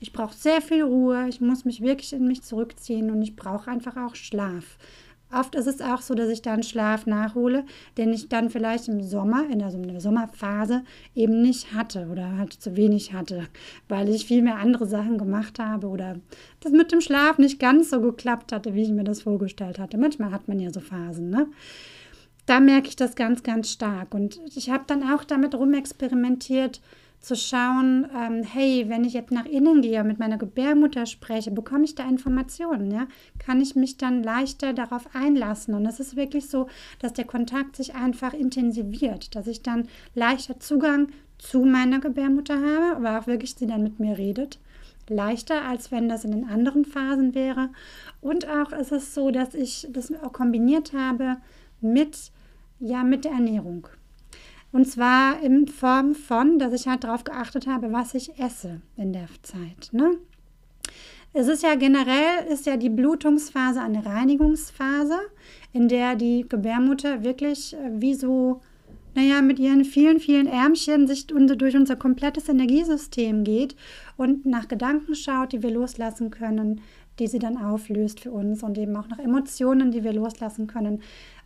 Ich 0.00 0.12
brauche 0.12 0.34
sehr 0.34 0.60
viel 0.60 0.82
Ruhe. 0.82 1.28
Ich 1.28 1.40
muss 1.40 1.64
mich 1.64 1.82
wirklich 1.82 2.12
in 2.12 2.26
mich 2.26 2.42
zurückziehen 2.42 3.12
und 3.12 3.22
ich 3.22 3.36
brauche 3.36 3.70
einfach 3.70 3.98
auch 3.98 4.16
Schlaf. 4.16 4.78
Oft 5.32 5.54
ist 5.54 5.66
es 5.66 5.80
auch 5.80 6.02
so, 6.02 6.14
dass 6.14 6.28
ich 6.28 6.42
dann 6.42 6.62
Schlaf 6.62 7.06
nachhole, 7.06 7.64
den 7.96 8.12
ich 8.12 8.28
dann 8.28 8.50
vielleicht 8.50 8.88
im 8.88 9.02
Sommer, 9.02 9.44
in 9.48 9.60
der, 9.60 10.00
Sommerphase 10.00 10.82
eben 11.14 11.40
nicht 11.40 11.72
hatte 11.72 12.08
oder 12.10 12.36
halt 12.36 12.52
zu 12.52 12.76
wenig 12.76 13.12
hatte, 13.12 13.46
weil 13.88 14.08
ich 14.08 14.26
viel 14.26 14.42
mehr 14.42 14.56
andere 14.56 14.86
Sachen 14.86 15.18
gemacht 15.18 15.58
habe 15.60 15.86
oder 15.86 16.16
das 16.60 16.72
mit 16.72 16.90
dem 16.90 17.00
Schlaf 17.00 17.38
nicht 17.38 17.60
ganz 17.60 17.90
so 17.90 18.00
geklappt 18.00 18.52
hatte, 18.52 18.74
wie 18.74 18.82
ich 18.82 18.90
mir 18.90 19.04
das 19.04 19.22
vorgestellt 19.22 19.78
hatte. 19.78 19.98
Manchmal 19.98 20.32
hat 20.32 20.48
man 20.48 20.58
ja 20.58 20.72
so 20.72 20.80
Phasen, 20.80 21.30
ne? 21.30 21.46
Da 22.46 22.58
merke 22.58 22.88
ich 22.88 22.96
das 22.96 23.14
ganz, 23.14 23.44
ganz 23.44 23.70
stark. 23.70 24.12
Und 24.12 24.40
ich 24.56 24.70
habe 24.70 24.82
dann 24.86 25.04
auch 25.04 25.22
damit 25.22 25.54
rumexperimentiert, 25.54 26.80
zu 27.20 27.36
schauen, 27.36 28.08
ähm, 28.16 28.42
hey, 28.42 28.86
wenn 28.88 29.04
ich 29.04 29.12
jetzt 29.12 29.30
nach 29.30 29.44
innen 29.44 29.82
gehe 29.82 30.00
und 30.00 30.06
mit 30.06 30.18
meiner 30.18 30.38
Gebärmutter 30.38 31.04
spreche, 31.04 31.50
bekomme 31.50 31.84
ich 31.84 31.94
da 31.94 32.08
Informationen, 32.08 32.90
ja? 32.90 33.06
Kann 33.38 33.60
ich 33.60 33.76
mich 33.76 33.98
dann 33.98 34.22
leichter 34.22 34.72
darauf 34.72 35.14
einlassen? 35.14 35.74
Und 35.74 35.84
es 35.84 36.00
ist 36.00 36.16
wirklich 36.16 36.48
so, 36.48 36.68
dass 36.98 37.12
der 37.12 37.26
Kontakt 37.26 37.76
sich 37.76 37.94
einfach 37.94 38.32
intensiviert, 38.32 39.34
dass 39.36 39.46
ich 39.46 39.62
dann 39.62 39.86
leichter 40.14 40.60
Zugang 40.60 41.08
zu 41.36 41.64
meiner 41.64 42.00
Gebärmutter 42.00 42.56
habe, 42.56 42.96
aber 42.96 43.20
auch 43.20 43.26
wirklich 43.26 43.54
sie 43.54 43.66
dann 43.66 43.82
mit 43.82 44.00
mir 44.00 44.16
redet. 44.16 44.58
Leichter, 45.08 45.64
als 45.64 45.90
wenn 45.90 46.08
das 46.08 46.24
in 46.24 46.30
den 46.30 46.48
anderen 46.48 46.84
Phasen 46.84 47.34
wäre. 47.34 47.70
Und 48.20 48.48
auch 48.48 48.72
ist 48.72 48.92
es 48.92 49.14
so, 49.14 49.30
dass 49.30 49.54
ich 49.54 49.88
das 49.90 50.12
auch 50.22 50.32
kombiniert 50.32 50.92
habe 50.92 51.36
mit, 51.80 52.30
ja, 52.78 53.02
mit 53.02 53.24
der 53.24 53.32
Ernährung. 53.32 53.88
Und 54.72 54.86
zwar 54.86 55.42
in 55.42 55.66
Form 55.66 56.14
von, 56.14 56.58
dass 56.58 56.72
ich 56.72 56.86
halt 56.86 57.04
darauf 57.04 57.24
geachtet 57.24 57.66
habe, 57.66 57.92
was 57.92 58.14
ich 58.14 58.38
esse 58.38 58.80
in 58.96 59.12
der 59.12 59.28
Zeit. 59.42 59.90
Ne? 59.92 60.16
Es 61.32 61.46
ist 61.46 61.62
ja 61.62 61.76
generell, 61.76 62.46
ist 62.48 62.66
ja 62.66 62.76
die 62.76 62.88
Blutungsphase 62.88 63.80
eine 63.80 64.04
Reinigungsphase, 64.04 65.18
in 65.72 65.88
der 65.88 66.16
die 66.16 66.44
Gebärmutter 66.48 67.22
wirklich 67.22 67.74
äh, 67.74 68.00
wie 68.00 68.14
so, 68.14 68.60
naja, 69.14 69.40
mit 69.40 69.58
ihren 69.58 69.84
vielen, 69.84 70.18
vielen 70.18 70.46
Ärmchen 70.46 71.06
sich 71.06 71.26
durch 71.26 71.76
unser 71.76 71.96
komplettes 71.96 72.48
Energiesystem 72.48 73.44
geht 73.44 73.76
und 74.16 74.46
nach 74.46 74.68
Gedanken 74.68 75.14
schaut, 75.14 75.52
die 75.52 75.62
wir 75.62 75.70
loslassen 75.70 76.30
können, 76.30 76.80
die 77.20 77.26
sie 77.26 77.38
dann 77.38 77.56
auflöst 77.56 78.20
für 78.20 78.32
uns 78.32 78.62
und 78.62 78.78
eben 78.78 78.96
auch 78.96 79.08
nach 79.08 79.18
Emotionen, 79.18 79.92
die 79.92 80.02
wir 80.02 80.12
loslassen 80.12 80.66
können. 80.66 81.00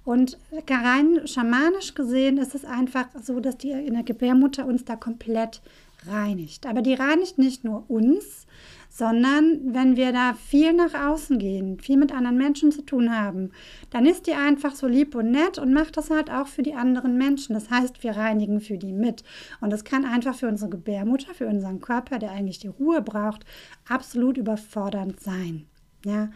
Und 0.04 0.38
rein 0.68 1.26
schamanisch 1.26 1.94
gesehen 1.94 2.36
ist 2.38 2.54
es 2.54 2.64
einfach 2.64 3.06
so, 3.22 3.40
dass 3.40 3.56
die 3.56 3.70
in 3.70 3.94
der 3.94 4.02
Gebärmutter 4.02 4.66
uns 4.66 4.84
da 4.84 4.96
komplett 4.96 5.62
reinigt. 6.06 6.66
Aber 6.66 6.82
die 6.82 6.94
reinigt 6.94 7.38
nicht 7.38 7.64
nur 7.64 7.88
uns, 7.88 8.46
sondern 8.90 9.74
wenn 9.74 9.96
wir 9.96 10.12
da 10.12 10.34
viel 10.34 10.72
nach 10.72 10.94
außen 10.94 11.38
gehen, 11.38 11.80
viel 11.80 11.96
mit 11.96 12.14
anderen 12.14 12.38
Menschen 12.38 12.70
zu 12.70 12.82
tun 12.82 13.16
haben, 13.16 13.50
dann 13.90 14.06
ist 14.06 14.28
die 14.28 14.34
einfach 14.34 14.76
so 14.76 14.86
lieb 14.86 15.16
und 15.16 15.32
nett 15.32 15.58
und 15.58 15.72
macht 15.72 15.96
das 15.96 16.10
halt 16.10 16.30
auch 16.30 16.46
für 16.46 16.62
die 16.62 16.74
anderen 16.74 17.18
Menschen. 17.18 17.54
Das 17.54 17.70
heißt, 17.70 18.04
wir 18.04 18.12
reinigen 18.12 18.60
für 18.60 18.78
die 18.78 18.92
mit. 18.92 19.24
Und 19.60 19.72
das 19.72 19.82
kann 19.82 20.04
einfach 20.04 20.36
für 20.36 20.46
unsere 20.46 20.70
Gebärmutter, 20.70 21.34
für 21.34 21.48
unseren 21.48 21.80
Körper, 21.80 22.20
der 22.20 22.30
eigentlich 22.30 22.60
die 22.60 22.68
Ruhe 22.68 23.02
braucht, 23.02 23.44
absolut 23.88 24.36
überfordernd 24.36 25.18
sein. 25.18 25.66
Ja, 26.04 26.28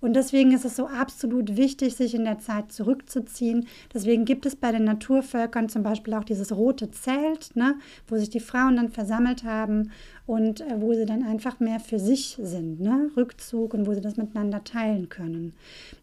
und 0.00 0.14
deswegen 0.14 0.52
ist 0.52 0.64
es 0.64 0.76
so 0.76 0.86
absolut 0.86 1.56
wichtig, 1.56 1.94
sich 1.94 2.14
in 2.14 2.24
der 2.24 2.38
Zeit 2.38 2.72
zurückzuziehen. 2.72 3.66
Deswegen 3.92 4.24
gibt 4.24 4.46
es 4.46 4.56
bei 4.56 4.72
den 4.72 4.84
Naturvölkern 4.84 5.68
zum 5.68 5.82
Beispiel 5.82 6.14
auch 6.14 6.24
dieses 6.24 6.56
rote 6.56 6.90
Zelt, 6.90 7.54
ne, 7.54 7.76
wo 8.08 8.16
sich 8.16 8.30
die 8.30 8.40
Frauen 8.40 8.76
dann 8.76 8.88
versammelt 8.88 9.44
haben 9.44 9.90
und 10.26 10.60
äh, 10.60 10.80
wo 10.80 10.94
sie 10.94 11.06
dann 11.06 11.24
einfach 11.24 11.60
mehr 11.60 11.80
für 11.80 11.98
sich 11.98 12.38
sind, 12.40 12.80
ne? 12.80 13.10
Rückzug 13.16 13.74
und 13.74 13.86
wo 13.86 13.94
sie 13.94 14.00
das 14.00 14.16
miteinander 14.16 14.64
teilen 14.64 15.08
können. 15.08 15.54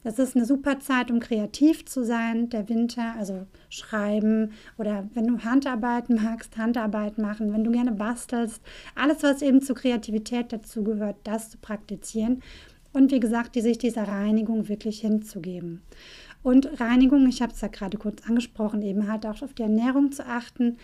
Das 0.04 0.20
ist 0.20 0.36
eine 0.36 0.46
super 0.46 0.80
Zeit, 0.80 1.10
um 1.10 1.20
kreativ 1.20 1.86
zu 1.86 2.04
sein, 2.04 2.50
der 2.50 2.70
Winter, 2.70 3.16
also 3.18 3.46
schreiben 3.70 4.52
oder 4.78 5.08
wenn 5.14 5.28
du 5.28 5.40
Handarbeiten 5.40 6.16
magst, 6.24 6.58
Handarbeit 6.58 7.18
machen, 7.18 7.54
wenn 7.54 7.64
du 7.64 7.72
gerne 7.72 7.94
bastelst, 7.94 8.62
alles, 8.96 9.24
was 9.24 9.42
eben 9.42 9.62
zur 9.62 9.76
Kreativität 9.76 10.52
dazugehört, 10.52 11.16
das 11.24 11.50
zu 11.50 11.58
praktizieren 11.58 12.42
und 12.98 13.12
wie 13.12 13.20
gesagt, 13.20 13.56
die 13.56 13.62
sich 13.62 13.78
dieser 13.78 14.08
Reinigung 14.08 14.68
wirklich 14.68 15.00
hinzugeben. 15.02 15.82
Und 16.44 16.80
Reinigung, 16.80 17.28
ich 17.28 17.42
habe 17.42 17.54
es 17.54 17.62
ja 17.62 17.68
gerade 17.68 17.98
kurz 17.98 18.28
angesprochen, 18.28 18.82
eben 18.82 19.08
halt 19.08 19.26
auch 19.26 19.42
auf 19.42 19.54
die 19.54 19.64
Ernährung 19.64 20.12
zu 20.12 20.26
achten 20.26 20.78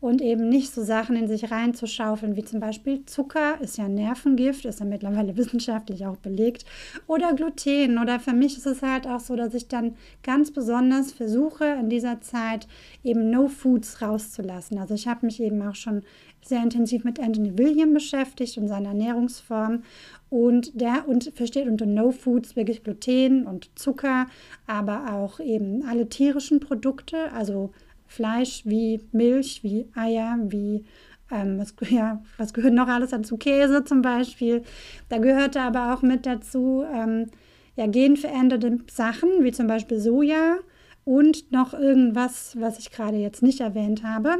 und 0.00 0.22
eben 0.22 0.48
nicht 0.48 0.72
so 0.72 0.82
Sachen 0.82 1.14
in 1.16 1.28
sich 1.28 1.50
reinzuschaufeln, 1.50 2.36
wie 2.36 2.44
zum 2.44 2.60
Beispiel 2.60 3.04
Zucker, 3.04 3.60
ist 3.60 3.76
ja 3.76 3.86
Nervengift, 3.86 4.64
ist 4.64 4.80
ja 4.80 4.86
mittlerweile 4.86 5.36
wissenschaftlich 5.36 6.06
auch 6.06 6.16
belegt, 6.16 6.64
oder 7.06 7.34
Gluten. 7.34 7.98
Oder 7.98 8.18
für 8.18 8.32
mich 8.32 8.56
ist 8.56 8.66
es 8.66 8.82
halt 8.82 9.06
auch 9.06 9.20
so, 9.20 9.36
dass 9.36 9.54
ich 9.54 9.68
dann 9.68 9.94
ganz 10.22 10.50
besonders 10.50 11.12
versuche, 11.12 11.64
in 11.64 11.90
dieser 11.90 12.20
Zeit 12.20 12.66
eben 13.04 13.30
No 13.30 13.48
Foods 13.48 14.00
rauszulassen. 14.00 14.78
Also 14.78 14.94
ich 14.94 15.06
habe 15.06 15.26
mich 15.26 15.40
eben 15.40 15.60
auch 15.62 15.74
schon 15.74 16.02
sehr 16.42 16.62
intensiv 16.62 17.04
mit 17.04 17.20
Anthony 17.20 17.58
William 17.58 17.92
beschäftigt 17.92 18.56
und 18.56 18.68
seiner 18.68 18.88
Ernährungsform 18.88 19.82
und 20.30 20.80
der 20.80 21.06
und 21.06 21.32
versteht 21.34 21.68
unter 21.68 21.86
No 21.86 22.12
Foods 22.12 22.56
wirklich 22.56 22.82
Gluten 22.82 23.46
und 23.46 23.70
Zucker, 23.78 24.26
aber 24.66 25.12
auch 25.12 25.40
eben 25.40 25.84
alle 25.84 26.08
tierischen 26.08 26.60
Produkte, 26.60 27.32
also 27.32 27.72
Fleisch 28.10 28.62
wie 28.64 29.00
Milch, 29.12 29.62
wie 29.62 29.86
Eier, 29.94 30.36
wie 30.48 30.84
ähm, 31.30 31.58
was, 31.60 31.74
ja, 31.90 32.20
was 32.38 32.52
gehört 32.52 32.74
noch 32.74 32.88
alles 32.88 33.10
dazu? 33.10 33.36
Käse 33.36 33.84
zum 33.84 34.02
Beispiel. 34.02 34.62
Da 35.08 35.18
gehörte 35.18 35.60
aber 35.60 35.94
auch 35.94 36.02
mit 36.02 36.26
dazu 36.26 36.84
ähm, 36.92 37.26
ja, 37.76 37.86
genveränderte 37.86 38.78
Sachen, 38.90 39.44
wie 39.44 39.52
zum 39.52 39.68
Beispiel 39.68 40.00
Soja 40.00 40.56
und 41.04 41.52
noch 41.52 41.72
irgendwas, 41.72 42.56
was 42.58 42.80
ich 42.80 42.90
gerade 42.90 43.16
jetzt 43.16 43.44
nicht 43.44 43.60
erwähnt 43.60 44.02
habe. 44.02 44.38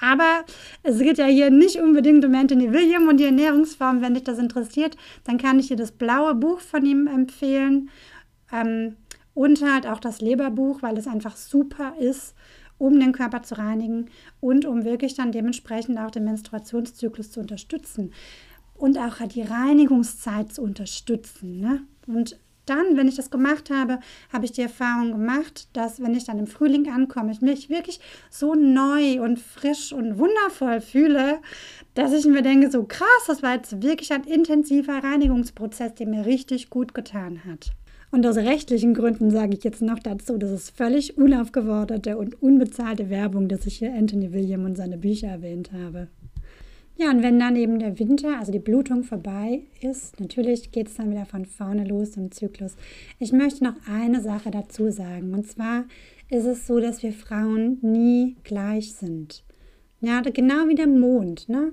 Aber 0.00 0.44
es 0.84 1.00
geht 1.00 1.18
ja 1.18 1.26
hier 1.26 1.50
nicht 1.50 1.80
unbedingt 1.80 2.24
um 2.24 2.32
Anthony 2.36 2.72
William 2.72 3.08
und 3.08 3.18
die 3.18 3.24
Ernährungsform. 3.24 4.00
Wenn 4.00 4.14
dich 4.14 4.22
das 4.22 4.38
interessiert, 4.38 4.96
dann 5.24 5.38
kann 5.38 5.58
ich 5.58 5.66
dir 5.66 5.76
das 5.76 5.90
blaue 5.90 6.36
Buch 6.36 6.60
von 6.60 6.86
ihm 6.86 7.08
empfehlen. 7.08 7.90
Ähm, 8.52 8.94
und 9.34 9.60
halt 9.62 9.88
auch 9.88 9.98
das 9.98 10.20
Leberbuch, 10.20 10.82
weil 10.82 10.96
es 10.98 11.08
einfach 11.08 11.36
super 11.36 11.94
ist, 11.98 12.34
um 12.78 12.98
den 12.98 13.12
Körper 13.12 13.42
zu 13.42 13.58
reinigen 13.58 14.06
und 14.40 14.64
um 14.64 14.84
wirklich 14.84 15.14
dann 15.14 15.32
dementsprechend 15.32 15.98
auch 15.98 16.10
den 16.10 16.24
Menstruationszyklus 16.24 17.30
zu 17.30 17.40
unterstützen. 17.40 18.12
Und 18.74 18.96
auch 18.96 19.16
die 19.26 19.42
Reinigungszeit 19.42 20.52
zu 20.52 20.62
unterstützen. 20.62 21.60
Ne? 21.60 21.82
Und 22.06 22.38
dann, 22.68 22.96
wenn 22.96 23.08
ich 23.08 23.16
das 23.16 23.30
gemacht 23.30 23.70
habe, 23.70 23.98
habe 24.32 24.44
ich 24.44 24.52
die 24.52 24.62
Erfahrung 24.62 25.12
gemacht, 25.12 25.68
dass 25.72 26.00
wenn 26.00 26.14
ich 26.14 26.24
dann 26.24 26.38
im 26.38 26.46
Frühling 26.46 26.90
ankomme, 26.90 27.32
ich 27.32 27.40
mich 27.40 27.70
wirklich 27.70 28.00
so 28.30 28.54
neu 28.54 29.22
und 29.22 29.38
frisch 29.38 29.92
und 29.92 30.18
wundervoll 30.18 30.80
fühle, 30.80 31.38
dass 31.94 32.12
ich 32.12 32.26
mir 32.26 32.42
denke, 32.42 32.70
so 32.70 32.84
krass, 32.84 33.08
das 33.26 33.42
war 33.42 33.54
jetzt 33.54 33.82
wirklich 33.82 34.12
ein 34.12 34.24
intensiver 34.24 35.02
Reinigungsprozess, 35.02 35.94
der 35.94 36.06
mir 36.06 36.26
richtig 36.26 36.70
gut 36.70 36.94
getan 36.94 37.42
hat. 37.44 37.72
Und 38.10 38.26
aus 38.26 38.36
rechtlichen 38.36 38.94
Gründen 38.94 39.30
sage 39.30 39.54
ich 39.56 39.64
jetzt 39.64 39.82
noch 39.82 39.98
dazu, 39.98 40.38
dass 40.38 40.50
es 40.50 40.70
völlig 40.70 41.18
unaufgeforderte 41.18 42.16
und 42.16 42.42
unbezahlte 42.42 43.10
Werbung, 43.10 43.48
dass 43.48 43.66
ich 43.66 43.78
hier 43.78 43.92
Anthony 43.92 44.32
William 44.32 44.64
und 44.64 44.76
seine 44.76 44.96
Bücher 44.96 45.28
erwähnt 45.28 45.72
habe. 45.72 46.08
Ja, 46.96 47.10
und 47.10 47.22
wenn 47.22 47.38
dann 47.38 47.54
eben 47.54 47.78
der 47.78 47.98
Winter, 48.00 48.40
also 48.40 48.50
die 48.50 48.58
Blutung 48.58 49.04
vorbei 49.04 49.60
ist, 49.80 50.18
natürlich 50.18 50.72
geht 50.72 50.88
es 50.88 50.96
dann 50.96 51.12
wieder 51.12 51.26
von 51.26 51.44
vorne 51.44 51.84
los 51.84 52.16
im 52.16 52.32
Zyklus. 52.32 52.74
Ich 53.20 53.30
möchte 53.30 53.62
noch 53.62 53.74
eine 53.88 54.20
Sache 54.20 54.50
dazu 54.50 54.90
sagen. 54.90 55.32
Und 55.32 55.46
zwar 55.46 55.84
ist 56.28 56.44
es 56.44 56.66
so, 56.66 56.80
dass 56.80 57.04
wir 57.04 57.12
Frauen 57.12 57.78
nie 57.82 58.36
gleich 58.42 58.94
sind. 58.94 59.44
Ja, 60.00 60.20
genau 60.22 60.66
wie 60.66 60.74
der 60.74 60.88
Mond. 60.88 61.48
Ne? 61.48 61.72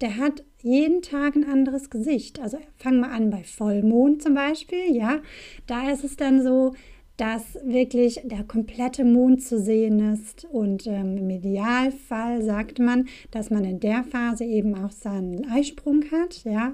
Der 0.00 0.16
hat 0.16 0.44
jeden 0.62 1.02
Tag 1.02 1.36
ein 1.36 1.44
anderes 1.44 1.90
Gesicht. 1.90 2.40
Also 2.40 2.58
fangen 2.76 3.00
wir 3.00 3.10
an 3.10 3.30
bei 3.30 3.44
Vollmond 3.44 4.22
zum 4.22 4.34
Beispiel. 4.34 4.94
Ja, 4.94 5.20
da 5.66 5.90
ist 5.90 6.04
es 6.04 6.16
dann 6.16 6.42
so, 6.42 6.74
dass 7.16 7.58
wirklich 7.64 8.22
der 8.24 8.44
komplette 8.44 9.04
Mond 9.04 9.42
zu 9.42 9.58
sehen 9.58 10.14
ist. 10.14 10.46
Und 10.50 10.86
ähm, 10.86 11.18
im 11.18 11.28
Idealfall 11.28 12.42
sagt 12.42 12.78
man, 12.78 13.08
dass 13.30 13.50
man 13.50 13.64
in 13.64 13.78
der 13.78 14.04
Phase 14.04 14.44
eben 14.44 14.74
auch 14.74 14.90
seinen 14.90 15.44
Eisprung 15.50 16.02
hat. 16.10 16.44
Ja. 16.44 16.72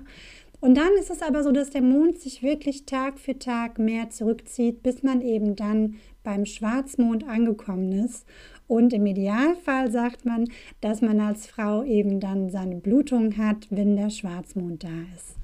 Und 0.61 0.77
dann 0.77 0.93
ist 1.01 1.11
es 1.11 1.23
aber 1.23 1.43
so, 1.43 1.51
dass 1.51 1.71
der 1.71 1.83
Mond 1.83 2.21
sich 2.21 2.43
wirklich 2.45 2.87
Tag 2.87 3.19
für 3.19 3.39
Tag 3.39 3.79
mehr 3.81 4.11
zurückzieht, 4.11 4.83
bis 4.85 5.03
man 5.03 5.21
eben 5.21 5.57
dann 5.57 5.97
beim 6.23 6.47
Schwarzmond 6.47 7.29
angekommen 7.29 7.93
ist. 7.93 8.25
Und 8.69 8.93
im 8.93 9.07
Idealfall 9.07 9.91
sagt 9.91 10.25
man, 10.25 10.49
dass 10.81 11.01
man 11.01 11.21
als 11.21 11.47
Frau 11.47 11.85
eben 11.85 12.21
dann 12.21 12.51
seine 12.51 12.77
Blutung 12.77 13.37
hat, 13.37 13.69
wenn 13.71 13.97
der 13.97 14.11
Schwarzmond 14.11 14.85
da 14.85 14.89
ist. 15.15 15.37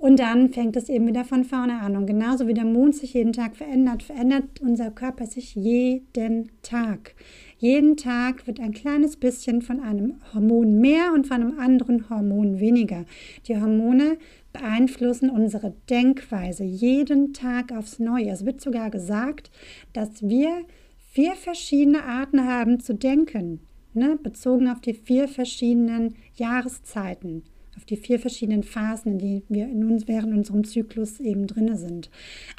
Und 0.00 0.18
dann 0.18 0.48
fängt 0.48 0.76
es 0.76 0.88
eben 0.88 1.06
wieder 1.06 1.26
von 1.26 1.44
vorne 1.44 1.78
an. 1.80 1.94
Und 1.94 2.06
genauso 2.06 2.48
wie 2.48 2.54
der 2.54 2.64
Mond 2.64 2.96
sich 2.96 3.12
jeden 3.12 3.34
Tag 3.34 3.54
verändert, 3.54 4.02
verändert 4.02 4.58
unser 4.62 4.90
Körper 4.90 5.26
sich 5.26 5.54
jeden 5.54 6.50
Tag. 6.62 7.14
Jeden 7.58 7.98
Tag 7.98 8.46
wird 8.46 8.60
ein 8.60 8.72
kleines 8.72 9.16
bisschen 9.16 9.60
von 9.60 9.78
einem 9.78 10.14
Hormon 10.32 10.80
mehr 10.80 11.12
und 11.12 11.26
von 11.26 11.42
einem 11.42 11.58
anderen 11.58 12.08
Hormon 12.08 12.60
weniger. 12.60 13.04
Die 13.46 13.60
Hormone 13.60 14.16
beeinflussen 14.54 15.28
unsere 15.28 15.74
Denkweise 15.90 16.64
jeden 16.64 17.34
Tag 17.34 17.70
aufs 17.70 17.98
Neue. 17.98 18.30
Es 18.30 18.46
wird 18.46 18.62
sogar 18.62 18.88
gesagt, 18.88 19.50
dass 19.92 20.26
wir 20.26 20.62
vier 21.10 21.34
verschiedene 21.34 22.04
Arten 22.04 22.46
haben 22.46 22.80
zu 22.80 22.94
denken, 22.94 23.60
ne, 23.94 24.16
bezogen 24.22 24.68
auf 24.68 24.80
die 24.80 24.94
vier 24.94 25.28
verschiedenen 25.28 26.14
Jahreszeiten 26.34 27.44
auf 27.80 27.86
die 27.86 27.96
vier 27.96 28.18
verschiedenen 28.18 28.62
Phasen, 28.62 29.12
in 29.12 29.18
die 29.18 29.42
wir 29.48 29.64
in 29.64 29.90
uns 29.90 30.06
während 30.06 30.34
unserem 30.34 30.64
Zyklus 30.64 31.18
eben 31.18 31.46
drinne 31.46 31.76
sind. 31.76 32.10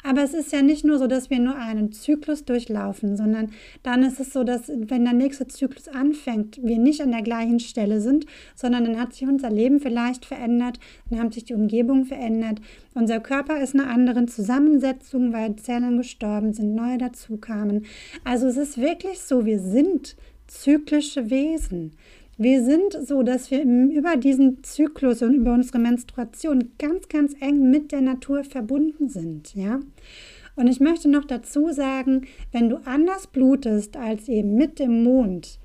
Aber 0.02 0.24
es 0.24 0.34
ist 0.34 0.52
ja 0.52 0.62
nicht 0.62 0.84
nur 0.84 0.98
so, 0.98 1.06
dass 1.06 1.30
wir 1.30 1.38
nur 1.38 1.54
einen 1.54 1.92
Zyklus 1.92 2.44
durchlaufen, 2.44 3.16
sondern 3.16 3.52
dann 3.84 4.02
ist 4.02 4.18
es 4.18 4.32
so, 4.32 4.42
dass 4.42 4.68
wenn 4.68 5.04
der 5.04 5.12
nächste 5.12 5.46
Zyklus 5.46 5.86
anfängt, 5.86 6.58
wir 6.60 6.78
nicht 6.78 7.00
an 7.00 7.12
der 7.12 7.22
gleichen 7.22 7.60
Stelle 7.60 8.00
sind, 8.00 8.26
sondern 8.56 8.84
dann 8.84 9.00
hat 9.00 9.14
sich 9.14 9.28
unser 9.28 9.50
Leben 9.50 9.78
vielleicht 9.78 10.24
verändert, 10.24 10.80
dann 11.08 11.20
haben 11.20 11.30
sich 11.30 11.44
die 11.44 11.54
Umgebung 11.54 12.04
verändert, 12.04 12.60
unser 12.94 13.20
Körper 13.20 13.62
ist 13.62 13.74
eine 13.74 13.86
andere 13.86 14.26
Zusammensetzung, 14.26 15.32
weil 15.32 15.54
Zellen 15.54 15.98
gestorben 15.98 16.52
sind, 16.52 16.74
neue 16.74 16.98
dazukamen. 16.98 17.86
Also 18.24 18.48
es 18.48 18.56
ist 18.56 18.76
wirklich 18.76 19.20
so, 19.20 19.46
wir 19.46 19.60
sind 19.60 20.16
zyklische 20.48 21.30
Wesen. 21.30 21.92
Wir 22.42 22.64
sind 22.64 22.98
so, 23.06 23.22
dass 23.22 23.52
wir 23.52 23.62
über 23.62 24.16
diesen 24.16 24.64
Zyklus 24.64 25.22
und 25.22 25.32
über 25.32 25.52
unsere 25.52 25.78
Menstruation 25.78 26.72
ganz, 26.76 27.06
ganz 27.06 27.36
eng 27.38 27.70
mit 27.70 27.92
der 27.92 28.00
Natur 28.00 28.42
verbunden 28.42 29.08
sind, 29.08 29.54
ja. 29.54 29.78
Und 30.56 30.66
ich 30.66 30.80
möchte 30.80 31.08
noch 31.08 31.24
dazu 31.24 31.70
sagen, 31.70 32.26
wenn 32.50 32.68
du 32.68 32.78
anders 32.84 33.28
blutest 33.28 33.96
als 33.96 34.28
eben 34.28 34.56
mit 34.56 34.80
dem 34.80 35.04
Mond, 35.04 35.60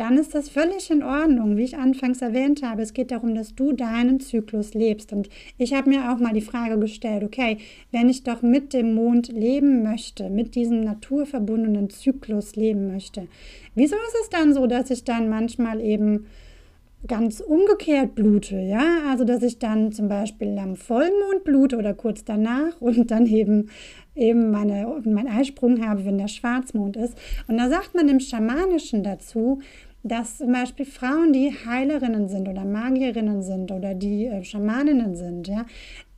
dann 0.00 0.16
ist 0.16 0.34
das 0.34 0.48
völlig 0.48 0.90
in 0.90 1.02
Ordnung, 1.02 1.58
wie 1.58 1.64
ich 1.64 1.76
anfangs 1.76 2.22
erwähnt 2.22 2.62
habe. 2.62 2.80
Es 2.80 2.94
geht 2.94 3.10
darum, 3.10 3.34
dass 3.34 3.54
du 3.54 3.72
deinen 3.72 4.18
Zyklus 4.18 4.72
lebst. 4.72 5.12
Und 5.12 5.28
ich 5.58 5.74
habe 5.74 5.90
mir 5.90 6.10
auch 6.10 6.18
mal 6.18 6.32
die 6.32 6.40
Frage 6.40 6.78
gestellt, 6.78 7.22
okay, 7.22 7.58
wenn 7.92 8.08
ich 8.08 8.22
doch 8.22 8.40
mit 8.40 8.72
dem 8.72 8.94
Mond 8.94 9.28
leben 9.28 9.82
möchte, 9.82 10.30
mit 10.30 10.54
diesem 10.54 10.80
naturverbundenen 10.80 11.90
Zyklus 11.90 12.56
leben 12.56 12.90
möchte, 12.90 13.28
wieso 13.74 13.94
ist 13.94 14.16
es 14.22 14.30
dann 14.30 14.54
so, 14.54 14.66
dass 14.66 14.88
ich 14.88 15.04
dann 15.04 15.28
manchmal 15.28 15.82
eben 15.82 16.24
ganz 17.06 17.40
umgekehrt 17.40 18.14
blute, 18.14 18.58
ja, 18.58 18.84
also 19.08 19.24
dass 19.24 19.42
ich 19.42 19.58
dann 19.58 19.90
zum 19.92 20.08
Beispiel 20.08 20.58
am 20.58 20.76
Vollmond 20.76 21.44
blute 21.44 21.78
oder 21.78 21.94
kurz 21.94 22.24
danach 22.24 22.72
und 22.80 23.10
dann 23.10 23.26
eben 23.26 23.68
eben 24.14 24.50
meine, 24.50 24.86
meinen 25.04 25.28
Eisprung 25.28 25.86
habe, 25.86 26.04
wenn 26.04 26.18
der 26.18 26.28
Schwarzmond 26.28 26.96
ist. 26.96 27.16
Und 27.48 27.56
da 27.56 27.70
sagt 27.70 27.94
man 27.94 28.08
im 28.08 28.20
Schamanischen 28.20 29.02
dazu, 29.02 29.60
dass 30.02 30.38
zum 30.38 30.52
Beispiel 30.52 30.86
Frauen, 30.86 31.32
die 31.32 31.52
Heilerinnen 31.66 32.28
sind 32.28 32.48
oder 32.48 32.64
Magierinnen 32.64 33.42
sind 33.42 33.70
oder 33.70 33.94
die 33.94 34.26
äh, 34.26 34.44
Schamaninnen 34.44 35.14
sind, 35.14 35.48
ja, 35.48 35.66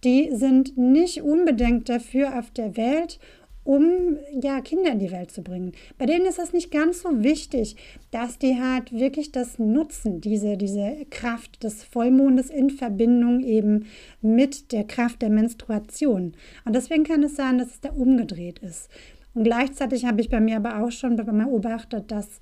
die 0.05 0.31
sind 0.33 0.77
nicht 0.77 1.23
unbedingt 1.23 1.89
dafür 1.89 2.39
auf 2.39 2.51
der 2.51 2.77
Welt, 2.77 3.19
um 3.65 4.19
ja 4.41 4.61
Kinder 4.61 4.91
in 4.91 4.99
die 4.99 5.13
Welt 5.13 5.31
zu 5.31 5.43
bringen. 5.43 5.73
Bei 5.99 6.07
denen 6.07 6.27
ist 6.27 6.39
es 6.39 6.53
nicht 6.53 6.73
ganz 6.73 7.03
so 7.03 7.23
wichtig, 7.23 7.77
dass 8.11 8.39
die 8.39 8.61
halt 8.61 8.93
wirklich 8.93 9.31
das 9.31 9.59
nutzen, 9.59 10.21
diese, 10.21 10.57
diese 10.57 10.97
Kraft 11.11 11.63
des 11.63 11.85
Vollmondes 11.85 12.51
in 12.51 12.71
Verbindung 12.71 13.41
eben 13.41 13.87
mit 14.21 14.73
der 14.73 14.85
Kraft 14.85 15.23
der 15.23 15.31
Menstruation. 15.31 16.33
Und 16.65 16.75
deswegen 16.75 17.05
kann 17.05 17.23
es 17.23 17.37
sein, 17.37 17.59
dass 17.59 17.69
es 17.69 17.81
da 17.81 17.91
umgedreht 17.91 18.59
ist. 18.59 18.91
Und 19.35 19.45
gleichzeitig 19.45 20.05
habe 20.05 20.21
ich 20.21 20.29
bei 20.29 20.41
mir 20.41 20.57
aber 20.57 20.83
auch 20.83 20.91
schon 20.91 21.17
beobachtet, 21.17 22.11
dass 22.11 22.41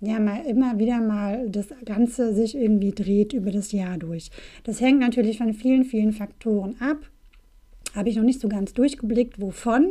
ja 0.00 0.18
mal 0.18 0.44
immer 0.46 0.78
wieder 0.78 1.00
mal 1.00 1.48
das 1.48 1.68
Ganze 1.84 2.34
sich 2.34 2.56
irgendwie 2.56 2.92
dreht 2.92 3.32
über 3.32 3.50
das 3.50 3.72
Jahr 3.72 3.98
durch. 3.98 4.30
Das 4.64 4.80
hängt 4.80 5.00
natürlich 5.00 5.38
von 5.38 5.52
vielen, 5.52 5.84
vielen 5.84 6.12
Faktoren 6.12 6.76
ab. 6.80 6.98
Habe 7.94 8.08
ich 8.08 8.16
noch 8.16 8.22
nicht 8.22 8.40
so 8.40 8.48
ganz 8.48 8.72
durchgeblickt, 8.72 9.40
wovon. 9.40 9.90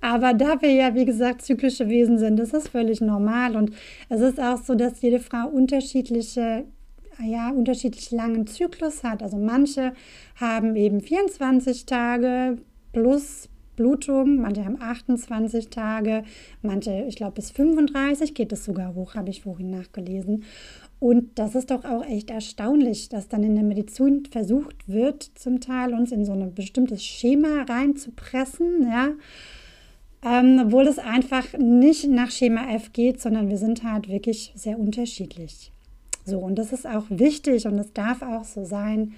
Aber 0.00 0.32
da 0.32 0.62
wir 0.62 0.72
ja, 0.72 0.94
wie 0.94 1.04
gesagt, 1.04 1.42
zyklische 1.42 1.88
Wesen 1.88 2.18
sind, 2.18 2.40
ist 2.40 2.54
das 2.54 2.68
völlig 2.68 3.00
normal. 3.00 3.54
Und 3.54 3.72
es 4.08 4.20
ist 4.20 4.40
auch 4.40 4.62
so, 4.62 4.74
dass 4.74 5.02
jede 5.02 5.20
Frau 5.20 5.48
unterschiedliche 5.48 6.64
ja, 7.22 7.50
unterschiedlich 7.50 8.10
langen 8.10 8.46
Zyklus 8.46 9.04
hat. 9.04 9.22
Also 9.22 9.36
manche 9.36 9.92
haben 10.36 10.74
eben 10.76 11.00
24 11.00 11.86
Tage 11.86 12.58
plus 12.92 13.48
Blutung, 13.76 14.40
manche 14.40 14.64
haben 14.64 14.80
28 14.80 15.68
Tage, 15.68 16.24
manche, 16.62 17.04
ich 17.08 17.16
glaube, 17.16 17.34
bis 17.34 17.50
35 17.50 18.34
geht 18.34 18.52
es 18.52 18.64
sogar 18.64 18.94
hoch, 18.94 19.14
habe 19.14 19.30
ich 19.30 19.42
vorhin 19.42 19.70
nachgelesen. 19.70 20.44
Und 21.00 21.38
das 21.38 21.54
ist 21.54 21.70
doch 21.70 21.84
auch 21.84 22.04
echt 22.04 22.30
erstaunlich, 22.30 23.08
dass 23.08 23.28
dann 23.28 23.42
in 23.42 23.54
der 23.54 23.64
Medizin 23.64 24.24
versucht 24.30 24.88
wird, 24.88 25.22
zum 25.34 25.60
Teil 25.60 25.92
uns 25.92 26.12
in 26.12 26.24
so 26.24 26.32
ein 26.32 26.54
bestimmtes 26.54 27.04
Schema 27.04 27.62
reinzupressen, 27.68 28.88
ja. 28.90 29.10
Ähm, 30.24 30.62
obwohl 30.64 30.86
es 30.86 30.98
einfach 30.98 31.52
nicht 31.58 32.08
nach 32.08 32.30
Schema 32.30 32.72
F 32.72 32.94
geht, 32.94 33.20
sondern 33.20 33.50
wir 33.50 33.58
sind 33.58 33.82
halt 33.82 34.08
wirklich 34.08 34.52
sehr 34.54 34.78
unterschiedlich. 34.78 35.70
So, 36.24 36.38
und 36.38 36.54
das 36.58 36.72
ist 36.72 36.86
auch 36.86 37.04
wichtig 37.10 37.66
und 37.66 37.78
es 37.78 37.92
darf 37.92 38.22
auch 38.22 38.44
so 38.44 38.64
sein. 38.64 39.12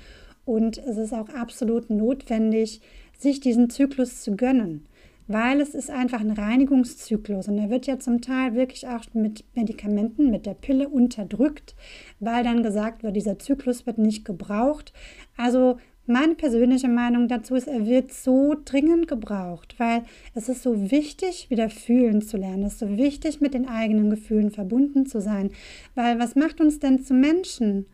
Und 0.44 0.78
es 0.78 0.96
ist 0.96 1.12
auch 1.12 1.28
absolut 1.28 1.90
notwendig, 1.90 2.80
sich 3.18 3.40
diesen 3.40 3.70
Zyklus 3.70 4.23
zu 4.23 4.37
gönnen, 4.37 4.87
weil 5.28 5.61
es 5.61 5.75
ist 5.75 5.90
einfach 5.90 6.20
ein 6.20 6.30
Reinigungszyklus 6.30 7.49
und 7.49 7.58
er 7.58 7.71
wird 7.71 7.86
ja 7.86 7.99
zum 7.99 8.21
Teil 8.21 8.54
wirklich 8.54 8.86
auch 8.86 9.04
mit 9.12 9.45
Medikamenten, 9.54 10.30
mit 10.30 10.47
der 10.47 10.54
Pille 10.54 10.88
unterdrückt, 10.88 11.75
weil 12.21 12.45
dann 12.45 12.62
gesagt 12.62 13.02
wird, 13.02 13.17
dieser 13.17 13.38
Zyklus 13.38 13.86
wird 13.86 13.99
nicht 13.99 14.25
gebraucht. 14.25 14.93
Also 15.36 15.78
meine 16.08 16.36
persönliche 16.36 16.88
Meinung 16.88 17.26
dazu 17.26 17.56
ist, 17.56 17.67
er 17.67 17.84
wird 17.84 18.12
so 18.12 18.54
dringend 18.64 19.08
gebraucht, 19.08 19.75
weil 19.78 20.04
es 20.34 20.49
ist 20.49 20.62
so 20.62 20.93
wichtig, 20.93 21.50
wieder 21.50 21.69
fühlen 21.69 22.23
zu 22.23 22.36
lernen. 22.36 22.62
Es 22.62 22.75
ist 22.75 22.78
so 22.78 22.97
wichtig, 22.97 23.40
mit 23.40 23.54
den 23.54 23.69
eigenen 23.69 24.10
Gefühlen 24.10 24.52
verbunden 24.52 25.06
zu 25.06 25.21
sein. 25.21 25.50
Weil 25.97 26.21
was 26.21 26.36
macht 26.36 26.60
uns 26.60 26.78
denn 26.78 27.02
zu 27.02 27.12
Menschen? 27.12 27.86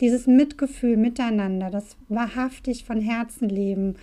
Dieses 0.00 0.26
Mitgefühl 0.26 0.96
miteinander, 0.96 1.70
das 1.70 1.96
wahrhaftig 2.08 2.84
von 2.84 3.00
Herzen 3.00 3.48
leben, 3.48 3.96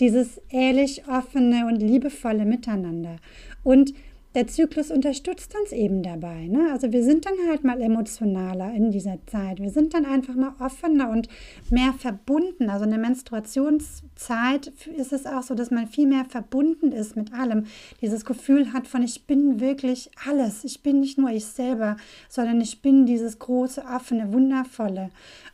dieses 0.00 0.40
ehrlich 0.50 1.06
offene 1.08 1.66
und 1.66 1.76
liebevolle 1.76 2.44
Miteinander. 2.44 3.16
Und 3.62 3.92
der 4.34 4.46
Zyklus 4.46 4.90
unterstützt 4.90 5.54
uns 5.60 5.72
eben 5.72 6.02
dabei. 6.02 6.46
Ne? 6.46 6.70
Also 6.72 6.92
wir 6.92 7.04
sind 7.04 7.26
dann 7.26 7.34
halt 7.48 7.64
mal 7.64 7.80
emotionaler 7.80 8.72
in 8.72 8.90
dieser 8.90 9.18
Zeit. 9.26 9.60
Wir 9.60 9.70
sind 9.70 9.94
dann 9.94 10.06
einfach 10.06 10.34
mal 10.34 10.54
offener 10.58 11.10
und 11.10 11.28
mehr 11.70 11.92
verbunden. 11.92 12.70
Also 12.70 12.84
in 12.84 12.90
der 12.90 12.98
Menstruationszeit 12.98 14.72
ist 14.96 15.12
es 15.12 15.26
auch 15.26 15.42
so, 15.42 15.54
dass 15.54 15.70
man 15.70 15.86
viel 15.86 16.06
mehr 16.06 16.24
verbunden 16.24 16.92
ist 16.92 17.14
mit 17.16 17.32
allem. 17.34 17.66
Dieses 18.00 18.24
Gefühl 18.24 18.72
hat 18.72 18.86
von, 18.86 19.02
ich 19.02 19.26
bin 19.26 19.60
wirklich 19.60 20.10
alles. 20.26 20.64
Ich 20.64 20.82
bin 20.82 21.00
nicht 21.00 21.18
nur 21.18 21.30
ich 21.30 21.46
selber, 21.46 21.96
sondern 22.28 22.60
ich 22.60 22.80
bin 22.80 23.04
dieses 23.04 23.38
große, 23.38 23.84
offene, 23.84 24.32
wundervolle. 24.32 25.10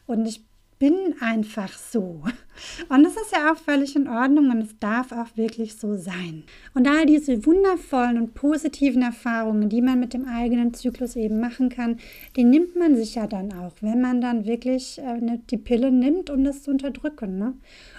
Und 0.06 0.26
ich 0.26 0.47
bin 0.78 1.14
einfach 1.20 1.72
so. 1.72 2.22
Und 2.88 3.02
das 3.04 3.12
ist 3.12 3.32
ja 3.32 3.52
auch 3.52 3.56
völlig 3.56 3.96
in 3.96 4.08
Ordnung 4.08 4.50
und 4.50 4.62
es 4.62 4.78
darf 4.78 5.12
auch 5.12 5.36
wirklich 5.36 5.76
so 5.76 5.96
sein. 5.96 6.44
Und 6.74 6.88
all 6.88 7.06
diese 7.06 7.44
wundervollen 7.46 8.18
und 8.18 8.34
positiven 8.34 9.02
Erfahrungen, 9.02 9.68
die 9.68 9.82
man 9.82 10.00
mit 10.00 10.14
dem 10.14 10.26
eigenen 10.26 10.74
Zyklus 10.74 11.16
eben 11.16 11.40
machen 11.40 11.68
kann, 11.68 11.98
die 12.36 12.44
nimmt 12.44 12.76
man 12.76 12.96
sich 12.96 13.14
ja 13.14 13.26
dann 13.26 13.52
auch, 13.52 13.74
wenn 13.80 14.00
man 14.00 14.20
dann 14.20 14.44
wirklich 14.44 14.98
äh, 14.98 15.38
die 15.50 15.56
Pille 15.56 15.90
nimmt, 15.90 16.30
um 16.30 16.44
das 16.44 16.62
zu 16.62 16.70
unterdrücken. 16.70 17.38
Ne? 17.38 17.54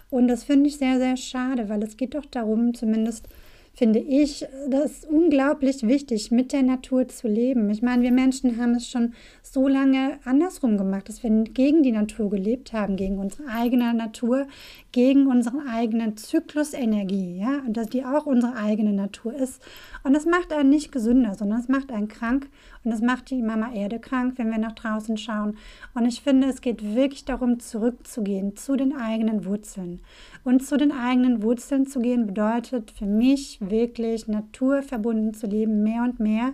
Und 0.09 0.27
das 0.27 0.43
finde 0.43 0.67
ich 0.67 0.77
sehr, 0.77 0.97
sehr 0.97 1.17
schade, 1.17 1.69
weil 1.69 1.83
es 1.83 1.97
geht 1.97 2.15
doch 2.15 2.25
darum, 2.25 2.73
zumindest 2.73 3.27
finde 3.73 3.99
ich 3.99 4.45
das 4.69 5.05
unglaublich 5.05 5.87
wichtig, 5.87 6.31
mit 6.31 6.51
der 6.51 6.63
Natur 6.63 7.07
zu 7.07 7.27
leben. 7.27 7.69
Ich 7.69 7.81
meine, 7.81 8.03
wir 8.03 8.11
Menschen 8.11 8.57
haben 8.57 8.75
es 8.75 8.89
schon 8.89 9.13
so 9.41 9.67
lange 9.67 10.19
andersrum 10.25 10.77
gemacht, 10.77 11.07
dass 11.07 11.23
wir 11.23 11.29
gegen 11.45 11.83
die 11.83 11.91
Natur 11.91 12.29
gelebt 12.29 12.73
haben, 12.73 12.95
gegen 12.95 13.17
unsere 13.19 13.47
eigene 13.47 13.93
Natur, 13.93 14.47
gegen 14.91 15.27
unsere 15.27 15.63
eigene 15.69 16.15
Zyklusenergie, 16.15 17.37
ja, 17.39 17.61
und 17.65 17.77
dass 17.77 17.87
die 17.87 18.03
auch 18.03 18.25
unsere 18.25 18.55
eigene 18.55 18.93
Natur 18.93 19.33
ist. 19.33 19.61
Und 20.03 20.13
das 20.13 20.25
macht 20.25 20.51
einen 20.51 20.69
nicht 20.69 20.91
gesünder, 20.91 21.35
sondern 21.35 21.59
es 21.59 21.67
macht 21.67 21.91
einen 21.91 22.07
krank 22.07 22.49
und 22.89 22.93
das 22.93 23.01
macht 23.01 23.29
die 23.29 23.43
Mama 23.43 23.71
Erde 23.71 23.99
krank, 23.99 24.39
wenn 24.39 24.49
wir 24.49 24.57
nach 24.57 24.71
draußen 24.71 25.15
schauen. 25.15 25.57
Und 25.93 26.05
ich 26.07 26.23
finde, 26.23 26.47
es 26.47 26.59
geht 26.59 26.95
wirklich 26.95 27.23
darum, 27.23 27.59
zurückzugehen 27.59 28.55
zu 28.55 28.75
den 28.75 28.95
eigenen 28.95 29.45
Wurzeln. 29.45 29.99
Und 30.43 30.65
zu 30.65 30.75
den 30.75 30.91
eigenen 30.91 31.43
Wurzeln 31.43 31.85
zu 31.85 31.99
gehen 31.99 32.25
bedeutet 32.25 32.89
für 32.89 33.05
mich 33.05 33.59
wirklich 33.61 34.27
naturverbunden 34.27 35.35
zu 35.35 35.45
leben, 35.45 35.83
mehr 35.83 36.01
und 36.01 36.19
mehr, 36.19 36.53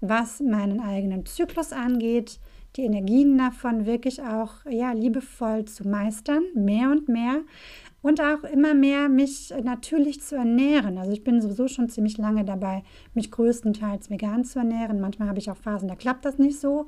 was 0.00 0.38
meinen 0.38 0.78
eigenen 0.78 1.26
Zyklus 1.26 1.72
angeht, 1.72 2.38
die 2.76 2.84
Energien 2.84 3.36
davon 3.36 3.84
wirklich 3.84 4.22
auch 4.22 4.64
ja, 4.70 4.92
liebevoll 4.92 5.64
zu 5.64 5.88
meistern, 5.88 6.44
mehr 6.54 6.92
und 6.92 7.08
mehr. 7.08 7.40
Und 8.02 8.20
auch 8.20 8.42
immer 8.42 8.74
mehr 8.74 9.08
mich 9.08 9.54
natürlich 9.62 10.20
zu 10.20 10.34
ernähren. 10.34 10.98
Also 10.98 11.12
ich 11.12 11.22
bin 11.22 11.40
sowieso 11.40 11.68
schon 11.68 11.88
ziemlich 11.88 12.18
lange 12.18 12.44
dabei, 12.44 12.82
mich 13.14 13.30
größtenteils 13.30 14.10
vegan 14.10 14.44
zu 14.44 14.58
ernähren. 14.58 15.00
Manchmal 15.00 15.28
habe 15.28 15.38
ich 15.38 15.50
auch 15.50 15.56
Phasen, 15.56 15.88
da 15.88 15.94
klappt 15.94 16.24
das 16.24 16.38
nicht 16.38 16.58
so. 16.58 16.86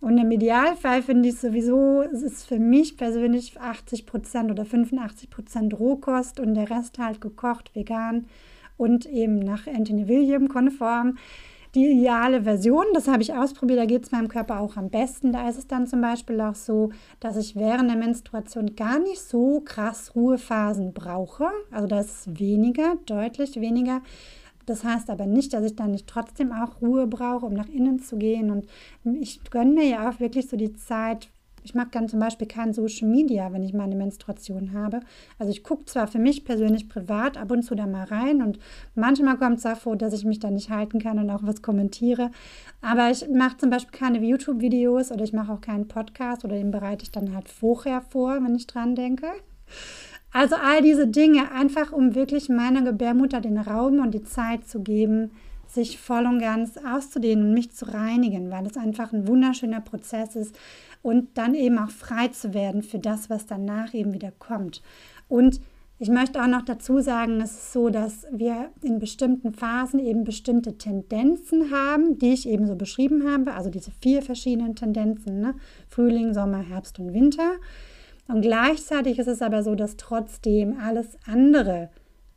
Und 0.00 0.16
im 0.16 0.30
Idealfall 0.30 1.02
finde 1.02 1.28
ich 1.28 1.36
sowieso, 1.38 2.02
es 2.02 2.22
ist 2.22 2.46
für 2.46 2.58
mich 2.58 2.96
persönlich 2.96 3.60
80 3.60 4.06
Prozent 4.06 4.50
oder 4.50 4.64
85 4.64 5.28
Prozent 5.28 5.78
Rohkost 5.78 6.38
und 6.40 6.54
der 6.54 6.70
Rest 6.70 6.98
halt 6.98 7.20
gekocht, 7.20 7.74
vegan 7.74 8.26
und 8.76 9.06
eben 9.06 9.40
nach 9.40 9.66
Anthony 9.66 10.06
William 10.06 10.48
konform. 10.48 11.18
Die 11.74 11.86
ideale 11.86 12.42
Version. 12.42 12.84
Das 12.94 13.08
habe 13.08 13.22
ich 13.22 13.34
ausprobiert, 13.34 13.78
da 13.78 13.86
geht 13.86 14.04
es 14.04 14.12
meinem 14.12 14.28
Körper 14.28 14.60
auch 14.60 14.76
am 14.76 14.90
besten. 14.90 15.32
Da 15.32 15.48
ist 15.48 15.58
es 15.58 15.66
dann 15.66 15.86
zum 15.86 16.00
Beispiel 16.00 16.40
auch 16.40 16.54
so, 16.54 16.90
dass 17.20 17.36
ich 17.36 17.56
während 17.56 17.90
der 17.90 17.96
Menstruation 17.96 18.74
gar 18.76 18.98
nicht 18.98 19.20
so 19.20 19.60
krass 19.60 20.14
Ruhephasen 20.14 20.92
brauche. 20.92 21.46
Also 21.70 21.86
da 21.86 22.00
ist 22.00 22.38
weniger, 22.38 22.96
deutlich 23.06 23.60
weniger. 23.60 24.02
Das 24.66 24.84
heißt 24.84 25.08
aber 25.08 25.26
nicht, 25.26 25.54
dass 25.54 25.64
ich 25.64 25.76
dann 25.76 25.92
nicht 25.92 26.06
trotzdem 26.06 26.52
auch 26.52 26.82
Ruhe 26.82 27.06
brauche, 27.06 27.46
um 27.46 27.54
nach 27.54 27.68
innen 27.68 28.00
zu 28.00 28.18
gehen. 28.18 28.50
Und 28.50 28.66
ich 29.20 29.40
gönne 29.50 29.72
mir 29.72 29.88
ja 29.88 30.10
auch 30.10 30.20
wirklich 30.20 30.48
so 30.48 30.58
die 30.58 30.74
Zeit, 30.74 31.30
ich 31.64 31.74
mag 31.74 31.92
dann 31.92 32.08
zum 32.08 32.20
Beispiel 32.20 32.46
kein 32.46 32.72
Social 32.72 33.08
Media, 33.08 33.52
wenn 33.52 33.62
ich 33.62 33.72
meine 33.72 33.94
Menstruation 33.94 34.72
habe. 34.72 35.00
Also 35.38 35.50
ich 35.50 35.62
gucke 35.62 35.84
zwar 35.84 36.06
für 36.06 36.18
mich 36.18 36.44
persönlich 36.44 36.88
privat 36.88 37.36
ab 37.36 37.50
und 37.50 37.62
zu 37.62 37.74
da 37.74 37.86
mal 37.86 38.04
rein 38.04 38.42
und 38.42 38.58
manchmal 38.94 39.36
kommt 39.36 39.58
es 39.58 39.66
auch 39.66 39.76
vor, 39.76 39.96
dass 39.96 40.12
ich 40.12 40.24
mich 40.24 40.38
da 40.38 40.50
nicht 40.50 40.70
halten 40.70 40.98
kann 40.98 41.18
und 41.18 41.30
auch 41.30 41.42
was 41.42 41.62
kommentiere. 41.62 42.30
Aber 42.80 43.10
ich 43.10 43.28
mache 43.28 43.56
zum 43.58 43.70
Beispiel 43.70 43.98
keine 43.98 44.18
YouTube-Videos 44.18 45.12
oder 45.12 45.24
ich 45.24 45.32
mache 45.32 45.52
auch 45.52 45.60
keinen 45.60 45.88
Podcast 45.88 46.44
oder 46.44 46.56
den 46.56 46.70
bereite 46.70 47.02
ich 47.04 47.10
dann 47.10 47.34
halt 47.34 47.48
vorher 47.48 48.02
vor, 48.02 48.42
wenn 48.42 48.54
ich 48.54 48.66
dran 48.66 48.94
denke. 48.94 49.26
Also 50.32 50.56
all 50.56 50.82
diese 50.82 51.06
Dinge, 51.06 51.50
einfach 51.52 51.92
um 51.92 52.14
wirklich 52.14 52.48
meiner 52.48 52.82
Gebärmutter 52.82 53.40
den 53.40 53.58
Raum 53.58 54.00
und 54.00 54.12
die 54.12 54.22
Zeit 54.22 54.68
zu 54.68 54.80
geben, 54.80 55.30
sich 55.66 55.98
voll 55.98 56.26
und 56.26 56.38
ganz 56.40 56.76
auszudehnen 56.78 57.48
und 57.48 57.54
mich 57.54 57.72
zu 57.72 57.92
reinigen, 57.92 58.50
weil 58.50 58.66
es 58.66 58.76
einfach 58.76 59.12
ein 59.12 59.28
wunderschöner 59.28 59.80
Prozess 59.80 60.34
ist, 60.34 60.58
und 61.08 61.38
dann 61.38 61.54
eben 61.54 61.78
auch 61.78 61.90
frei 61.90 62.28
zu 62.28 62.52
werden 62.52 62.82
für 62.82 62.98
das, 62.98 63.30
was 63.30 63.46
danach 63.46 63.94
eben 63.94 64.12
wieder 64.12 64.30
kommt. 64.30 64.82
Und 65.26 65.60
ich 65.98 66.10
möchte 66.10 66.40
auch 66.40 66.46
noch 66.46 66.62
dazu 66.62 67.00
sagen, 67.00 67.40
es 67.40 67.52
ist 67.52 67.72
so, 67.72 67.88
dass 67.88 68.26
wir 68.30 68.70
in 68.82 68.98
bestimmten 68.98 69.52
Phasen 69.52 69.98
eben 69.98 70.22
bestimmte 70.22 70.76
Tendenzen 70.76 71.72
haben, 71.72 72.18
die 72.18 72.34
ich 72.34 72.48
eben 72.48 72.66
so 72.66 72.76
beschrieben 72.76 73.28
habe, 73.28 73.54
also 73.54 73.70
diese 73.70 73.90
vier 74.02 74.22
verschiedenen 74.22 74.76
Tendenzen, 74.76 75.40
ne? 75.40 75.54
Frühling, 75.88 76.34
Sommer, 76.34 76.58
Herbst 76.58 77.00
und 77.00 77.14
Winter. 77.14 77.54
Und 78.28 78.42
gleichzeitig 78.42 79.18
ist 79.18 79.26
es 79.28 79.40
aber 79.40 79.62
so, 79.62 79.74
dass 79.74 79.96
trotzdem 79.96 80.76
alles 80.78 81.16
andere 81.26 81.88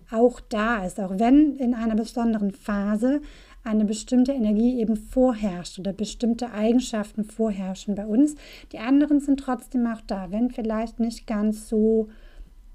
auch 0.09 0.39
da 0.39 0.85
ist, 0.85 0.99
auch 0.99 1.19
wenn 1.19 1.55
in 1.57 1.73
einer 1.73 1.95
besonderen 1.95 2.51
Phase 2.51 3.21
eine 3.63 3.85
bestimmte 3.85 4.31
Energie 4.31 4.79
eben 4.79 4.95
vorherrscht 4.95 5.79
oder 5.79 5.93
bestimmte 5.93 6.51
Eigenschaften 6.51 7.23
vorherrschen 7.23 7.95
bei 7.95 8.05
uns. 8.05 8.35
Die 8.71 8.79
anderen 8.79 9.19
sind 9.19 9.39
trotzdem 9.39 9.85
auch 9.87 10.01
da, 10.07 10.31
wenn 10.31 10.49
vielleicht 10.49 10.99
nicht 10.99 11.27
ganz 11.27 11.69
so 11.69 12.09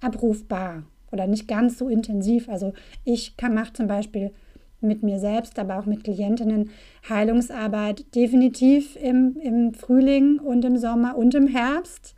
abrufbar 0.00 0.84
oder 1.10 1.26
nicht 1.26 1.48
ganz 1.48 1.78
so 1.78 1.88
intensiv. 1.88 2.48
Also 2.48 2.72
ich 3.04 3.34
mache 3.50 3.72
zum 3.72 3.86
Beispiel 3.86 4.32
mit 4.80 5.02
mir 5.02 5.18
selbst, 5.18 5.58
aber 5.58 5.78
auch 5.78 5.86
mit 5.86 6.04
Klientinnen 6.04 6.70
Heilungsarbeit 7.08 8.14
definitiv 8.14 8.96
im, 8.96 9.36
im 9.40 9.74
Frühling 9.74 10.38
und 10.38 10.64
im 10.64 10.76
Sommer 10.76 11.16
und 11.16 11.34
im 11.34 11.46
Herbst. 11.46 12.14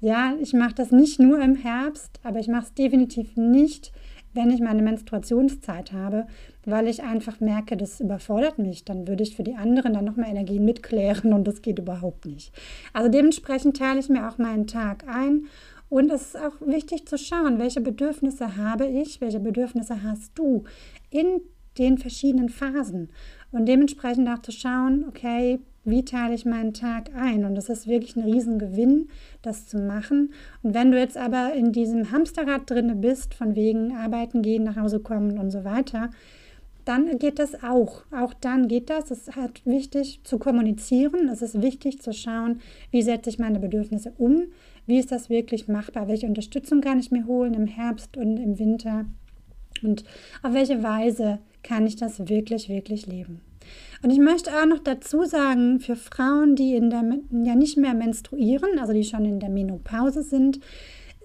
Ja, 0.00 0.34
ich 0.40 0.52
mache 0.52 0.74
das 0.74 0.90
nicht 0.92 1.20
nur 1.20 1.40
im 1.40 1.56
Herbst, 1.56 2.20
aber 2.22 2.38
ich 2.38 2.48
mache 2.48 2.64
es 2.64 2.74
definitiv 2.74 3.36
nicht 3.36 3.92
wenn 4.32 4.50
ich 4.50 4.60
meine 4.60 4.82
Menstruationszeit 4.82 5.92
habe, 5.92 6.26
weil 6.64 6.88
ich 6.88 7.02
einfach 7.02 7.40
merke, 7.40 7.76
das 7.76 8.00
überfordert 8.00 8.58
mich. 8.58 8.84
Dann 8.84 9.08
würde 9.08 9.22
ich 9.22 9.36
für 9.36 9.42
die 9.42 9.56
anderen 9.56 9.94
dann 9.94 10.04
nochmal 10.04 10.30
Energien 10.30 10.64
mitklären 10.64 11.32
und 11.32 11.46
das 11.46 11.62
geht 11.62 11.78
überhaupt 11.78 12.26
nicht. 12.26 12.52
Also 12.92 13.10
dementsprechend 13.10 13.76
teile 13.76 14.00
ich 14.00 14.08
mir 14.08 14.28
auch 14.28 14.38
meinen 14.38 14.66
Tag 14.66 15.04
ein. 15.08 15.46
Und 15.88 16.10
es 16.12 16.34
ist 16.34 16.36
auch 16.36 16.60
wichtig 16.60 17.08
zu 17.08 17.18
schauen, 17.18 17.58
welche 17.58 17.80
Bedürfnisse 17.80 18.56
habe 18.56 18.86
ich, 18.86 19.20
welche 19.20 19.40
Bedürfnisse 19.40 20.04
hast 20.04 20.38
du 20.38 20.62
in 21.10 21.40
den 21.78 21.98
verschiedenen 21.98 22.48
Phasen. 22.48 23.10
Und 23.50 23.66
dementsprechend 23.66 24.28
auch 24.28 24.42
zu 24.42 24.52
schauen, 24.52 25.04
okay, 25.08 25.58
wie 25.84 26.04
teile 26.04 26.34
ich 26.34 26.44
meinen 26.44 26.74
Tag 26.74 27.10
ein? 27.14 27.44
Und 27.44 27.54
das 27.54 27.68
ist 27.68 27.86
wirklich 27.86 28.16
ein 28.16 28.24
Riesengewinn, 28.24 29.08
das 29.42 29.66
zu 29.66 29.78
machen. 29.78 30.32
Und 30.62 30.74
wenn 30.74 30.90
du 30.90 30.98
jetzt 30.98 31.16
aber 31.16 31.54
in 31.54 31.72
diesem 31.72 32.10
Hamsterrad 32.10 32.68
drinne 32.68 32.94
bist, 32.94 33.34
von 33.34 33.56
wegen 33.56 33.96
arbeiten 33.96 34.42
gehen, 34.42 34.64
nach 34.64 34.76
Hause 34.76 35.00
kommen 35.00 35.38
und 35.38 35.50
so 35.50 35.64
weiter, 35.64 36.10
dann 36.84 37.18
geht 37.18 37.38
das 37.38 37.62
auch. 37.62 38.02
Auch 38.10 38.34
dann 38.34 38.68
geht 38.68 38.90
das. 38.90 39.10
Es 39.10 39.28
ist 39.28 39.36
halt 39.36 39.64
wichtig 39.64 40.20
zu 40.24 40.38
kommunizieren. 40.38 41.28
Es 41.28 41.42
ist 41.42 41.62
wichtig 41.62 42.00
zu 42.00 42.12
schauen, 42.12 42.60
wie 42.90 43.02
setze 43.02 43.30
ich 43.30 43.38
meine 43.38 43.60
Bedürfnisse 43.60 44.12
um? 44.18 44.44
Wie 44.86 44.98
ist 44.98 45.12
das 45.12 45.30
wirklich 45.30 45.68
machbar? 45.68 46.08
Welche 46.08 46.26
Unterstützung 46.26 46.80
kann 46.80 46.98
ich 46.98 47.10
mir 47.10 47.26
holen 47.26 47.54
im 47.54 47.66
Herbst 47.66 48.16
und 48.16 48.38
im 48.38 48.58
Winter? 48.58 49.04
Und 49.82 50.04
auf 50.42 50.52
welche 50.52 50.82
Weise 50.82 51.38
kann 51.62 51.86
ich 51.86 51.96
das 51.96 52.28
wirklich, 52.28 52.68
wirklich 52.68 53.06
leben? 53.06 53.40
Und 54.02 54.10
ich 54.10 54.18
möchte 54.18 54.50
auch 54.50 54.66
noch 54.66 54.78
dazu 54.78 55.24
sagen, 55.24 55.80
für 55.80 55.96
Frauen, 55.96 56.56
die 56.56 56.74
in 56.74 56.90
der, 56.90 57.02
ja 57.44 57.54
nicht 57.54 57.76
mehr 57.76 57.94
menstruieren, 57.94 58.78
also 58.78 58.92
die 58.92 59.04
schon 59.04 59.24
in 59.24 59.40
der 59.40 59.50
Menopause 59.50 60.22
sind, 60.22 60.60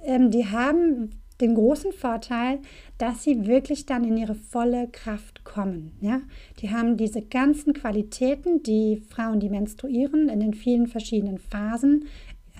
ähm, 0.03 0.29
die 0.29 0.45
haben 0.45 1.11
den 1.41 1.55
großen 1.55 1.91
Vorteil, 1.91 2.59
dass 2.97 3.23
sie 3.23 3.45
wirklich 3.45 3.85
dann 3.85 4.03
in 4.03 4.17
ihre 4.17 4.35
volle 4.35 4.87
Kraft 4.87 5.43
kommen. 5.43 5.97
Ja? 5.99 6.21
Die 6.59 6.71
haben 6.71 6.97
diese 6.97 7.21
ganzen 7.21 7.73
Qualitäten, 7.73 8.63
die 8.63 8.97
Frauen, 9.09 9.39
die 9.39 9.49
menstruieren, 9.49 10.29
in 10.29 10.39
den 10.39 10.53
vielen 10.53 10.87
verschiedenen 10.87 11.37
Phasen 11.37 12.05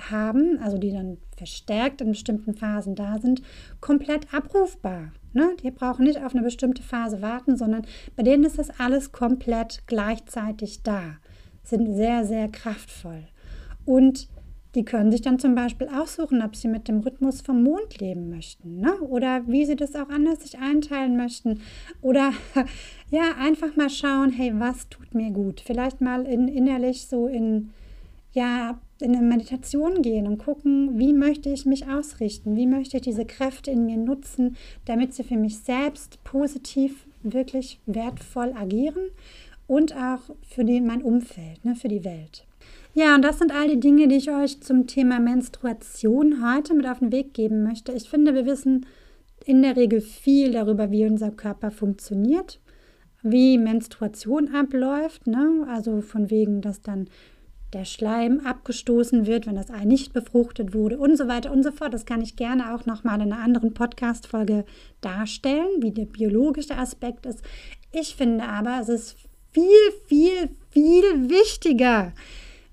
haben, 0.10 0.60
also 0.60 0.78
die 0.78 0.92
dann 0.92 1.18
verstärkt 1.38 2.02
in 2.02 2.10
bestimmten 2.10 2.54
Phasen 2.54 2.96
da 2.96 3.18
sind, 3.18 3.42
komplett 3.80 4.34
abrufbar. 4.34 5.12
Ne? 5.36 5.56
Die 5.62 5.70
brauchen 5.70 6.06
nicht 6.06 6.24
auf 6.24 6.34
eine 6.34 6.44
bestimmte 6.44 6.82
Phase 6.82 7.22
warten, 7.22 7.58
sondern 7.58 7.86
bei 8.16 8.24
denen 8.24 8.46
ist 8.46 8.58
das 8.58 8.80
alles 8.80 9.12
komplett 9.12 9.84
gleichzeitig 9.86 10.82
da. 10.82 11.18
Sind 11.64 11.94
sehr, 11.94 12.26
sehr 12.26 12.48
kraftvoll. 12.48 13.28
Und 13.84 14.30
die 14.76 14.86
können 14.86 15.12
sich 15.12 15.22
dann 15.22 15.38
zum 15.38 15.54
Beispiel 15.54 15.88
aussuchen, 15.90 16.42
ob 16.42 16.56
sie 16.56 16.70
mit 16.70 16.88
dem 16.88 17.00
Rhythmus 17.00 17.42
vom 17.42 17.64
Mond 17.64 18.00
leben 18.00 18.30
möchten. 18.30 18.80
Ne? 18.80 18.94
Oder 19.02 19.48
wie 19.48 19.66
sie 19.66 19.76
das 19.76 19.96
auch 19.96 20.10
anders 20.10 20.42
sich 20.42 20.58
einteilen 20.58 21.18
möchten. 21.18 21.62
Oder 22.02 22.32
ja, 23.10 23.36
einfach 23.38 23.76
mal 23.76 23.90
schauen, 23.90 24.32
hey, 24.32 24.54
was 24.56 24.88
tut 24.90 25.14
mir 25.14 25.32
gut? 25.32 25.62
Vielleicht 25.62 26.02
mal 26.02 26.26
in, 26.26 26.48
innerlich 26.48 27.08
so 27.08 27.28
in 27.28 27.72
ja, 28.32 28.80
in 29.02 29.16
eine 29.16 29.26
Meditation 29.26 30.02
gehen 30.02 30.28
und 30.28 30.38
gucken, 30.38 30.98
wie 30.98 31.14
möchte 31.14 31.50
ich 31.50 31.66
mich 31.66 31.88
ausrichten, 31.88 32.56
wie 32.56 32.68
möchte 32.68 32.98
ich 32.98 33.04
diese 33.04 33.26
Kräfte 33.26 33.72
in 33.72 33.86
mir 33.86 33.98
nutzen, 33.98 34.56
damit 34.86 35.14
sie 35.14 35.24
für 35.24 35.38
mich 35.38 35.58
selbst 35.60 36.24
positiv, 36.24 37.06
wirklich 37.22 37.80
wertvoll 37.86 38.54
agieren 38.54 39.10
und 39.68 39.96
auch 39.96 40.22
für 40.48 40.64
die, 40.64 40.80
mein 40.80 41.02
Umfeld, 41.02 41.66
ne, 41.66 41.76
für 41.76 41.88
die 41.88 42.06
Welt. 42.06 42.46
Ja, 42.94 43.16
und 43.16 43.24
das 43.24 43.40
sind 43.40 43.54
all 43.54 43.68
die 43.68 43.80
Dinge, 43.80 44.08
die 44.08 44.16
ich 44.16 44.32
euch 44.32 44.62
zum 44.62 44.88
Thema 44.88 45.20
Menstruation 45.20 46.50
heute 46.50 46.74
mit 46.74 46.88
auf 46.88 47.00
den 47.00 47.12
Weg 47.12 47.34
geben 47.34 47.64
möchte. 47.64 47.92
Ich 47.92 48.10
finde, 48.10 48.34
wir 48.34 48.46
wissen 48.46 48.86
in 49.44 49.62
der 49.62 49.76
Regel 49.76 50.00
viel 50.00 50.54
darüber, 50.54 50.92
wie 50.92 51.06
unser 51.06 51.32
Körper 51.32 51.72
funktioniert, 51.72 52.62
wie 53.22 53.58
Menstruation 53.58 54.56
abläuft, 54.56 55.28
ne? 55.28 55.68
also 55.70 56.02
von 56.02 56.30
wegen, 56.30 56.62
dass 56.62 56.82
dann 56.82 57.10
der 57.76 57.84
Schleim 57.86 58.40
abgestoßen 58.46 59.26
wird, 59.26 59.48
wenn 59.48 59.56
das 59.56 59.70
Ei 59.70 59.84
nicht 59.84 60.14
befruchtet 60.14 60.74
wurde 60.74 60.98
und 60.98 61.18
so 61.18 61.28
weiter 61.28 61.52
und 61.52 61.62
so 61.62 61.72
fort. 61.72 61.94
Das 61.94 62.06
kann 62.06 62.22
ich 62.22 62.38
gerne 62.38 62.74
auch 62.74 62.86
nochmal 62.86 63.20
in 63.22 63.34
einer 63.34 63.44
anderen 63.44 63.74
Podcast-Folge 63.74 64.64
darstellen, 65.02 65.82
wie 65.82 65.92
der 65.92 66.06
biologische 66.06 66.78
Aspekt 66.78 67.26
ist. 67.26 67.42
Ich 67.92 68.16
finde 68.16 68.46
aber, 68.46 68.80
es 68.82 68.88
ist 68.88 69.18
viel, 69.52 69.66
viel, 70.08 70.50
viel 70.70 71.30
wichtiger, 71.30 72.14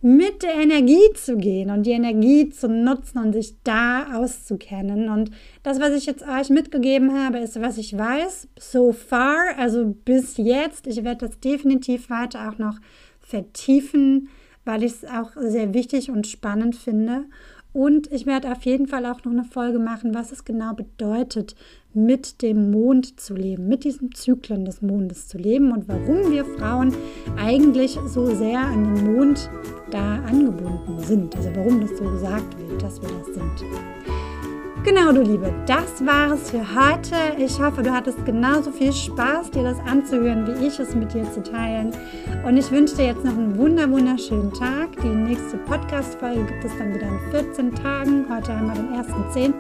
mit 0.05 0.43
der 0.43 0.55
Energie 0.55 1.13
zu 1.15 1.37
gehen 1.37 1.71
und 1.71 1.85
die 1.85 1.93
Energie 1.93 2.51
zu 2.51 2.69
nutzen 2.69 3.19
und 3.19 3.33
sich 3.33 3.55
da 3.63 4.19
auszukennen. 4.21 5.09
Und 5.09 5.31
das, 5.63 5.81
was 5.81 5.97
ich 5.97 6.07
jetzt 6.07 6.25
euch 6.27 6.49
mitgegeben 6.51 7.13
habe, 7.13 7.39
ist, 7.39 7.61
was 7.61 7.79
ich 7.79 7.97
weiß, 7.97 8.49
so 8.59 8.93
far, 8.93 9.57
also 9.59 9.95
bis 10.05 10.37
jetzt. 10.37 10.87
Ich 10.87 11.05
werde 11.05 11.27
das 11.27 11.39
definitiv 11.39 12.11
weiter 12.11 12.49
auch 12.49 12.59
noch 12.59 12.79
vertiefen 13.21 14.29
weil 14.65 14.83
ich 14.83 14.93
es 14.93 15.05
auch 15.05 15.31
sehr 15.37 15.75
wichtig 15.75 16.11
und 16.11 16.27
spannend 16.27 16.77
finde. 16.77 17.25
Und 17.73 18.13
ich 18.13 18.27
werde 18.27 18.53
auf 18.53 18.65
jeden 18.65 18.87
Fall 18.87 19.07
auch 19.07 19.25
noch 19.25 19.33
eine 19.33 19.45
Folge 19.45 19.79
machen, 19.79 20.15
was 20.15 20.31
es 20.31 20.45
genau 20.45 20.75
bedeutet, 20.75 21.57
mit 21.95 22.43
dem 22.43 22.71
Mond 22.71 23.19
zu 23.19 23.35
leben, 23.35 23.67
mit 23.69 23.85
diesen 23.85 24.13
Zyklen 24.15 24.65
des 24.65 24.83
Mondes 24.83 25.29
zu 25.29 25.39
leben 25.39 25.73
und 25.73 25.89
warum 25.89 26.31
wir 26.31 26.45
Frauen 26.45 26.95
eigentlich 27.39 27.99
so 28.07 28.27
sehr 28.35 28.61
an 28.61 28.95
den 28.95 29.15
Mond 29.15 29.49
da 29.91 30.17
angebunden 30.25 30.99
sind. 31.01 31.35
Also 31.37 31.51
warum 31.55 31.81
das 31.81 31.97
so 31.97 32.05
gesagt 32.05 32.59
wird, 32.59 32.83
dass 32.83 33.01
wir 33.01 33.09
das 33.09 33.27
sind. 33.35 34.22
Genau, 34.85 35.13
du 35.13 35.23
Liebe, 35.23 35.55
das 35.65 36.05
war 36.05 36.33
es 36.33 36.51
für 36.51 36.59
heute. 36.59 37.15
Ich 37.39 37.61
hoffe, 37.61 37.85
du 37.85 37.93
hattest 37.93 38.27
genauso 38.27 38.73
viel 38.73 38.93
Spaß, 38.93 39.53
dir 39.53 39.63
das 39.63 39.79
anzuhören, 39.87 40.45
wie 40.45 40.67
ich 40.67 40.77
es 40.81 40.93
mit 40.93 41.15
dir 41.15 41.23
zu 41.31 41.41
teilen. 41.41 41.95
Und 42.45 42.57
ich 42.57 42.69
wünsche 42.73 42.97
dir 42.97 43.07
jetzt 43.07 43.25
noch 43.25 43.33
einen 43.33 43.57
wunder 43.57 43.89
wunderschönen 43.89 44.53
Tag. 44.53 44.89
Die 45.01 45.07
nächste 45.07 45.57
Podcast-Folge 45.59 46.47
gibt 46.47 46.65
es 46.65 46.77
dann 46.79 46.95
wieder 46.95 47.07
in 47.07 47.31
14 47.31 47.75
Tagen. 47.77 48.27
Heute 48.29 48.59
haben 48.59 48.67
wir 48.67 48.75
den 48.75 48.89
1.10. 49.05 49.55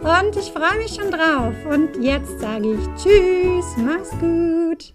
Und 0.00 0.36
ich 0.36 0.50
freue 0.52 0.78
mich 0.78 0.94
schon 0.94 1.10
drauf. 1.10 1.54
Und 1.70 2.02
jetzt 2.02 2.40
sage 2.40 2.72
ich 2.72 3.02
Tschüss, 3.02 3.76
mach's 3.76 4.10
gut. 4.20 4.94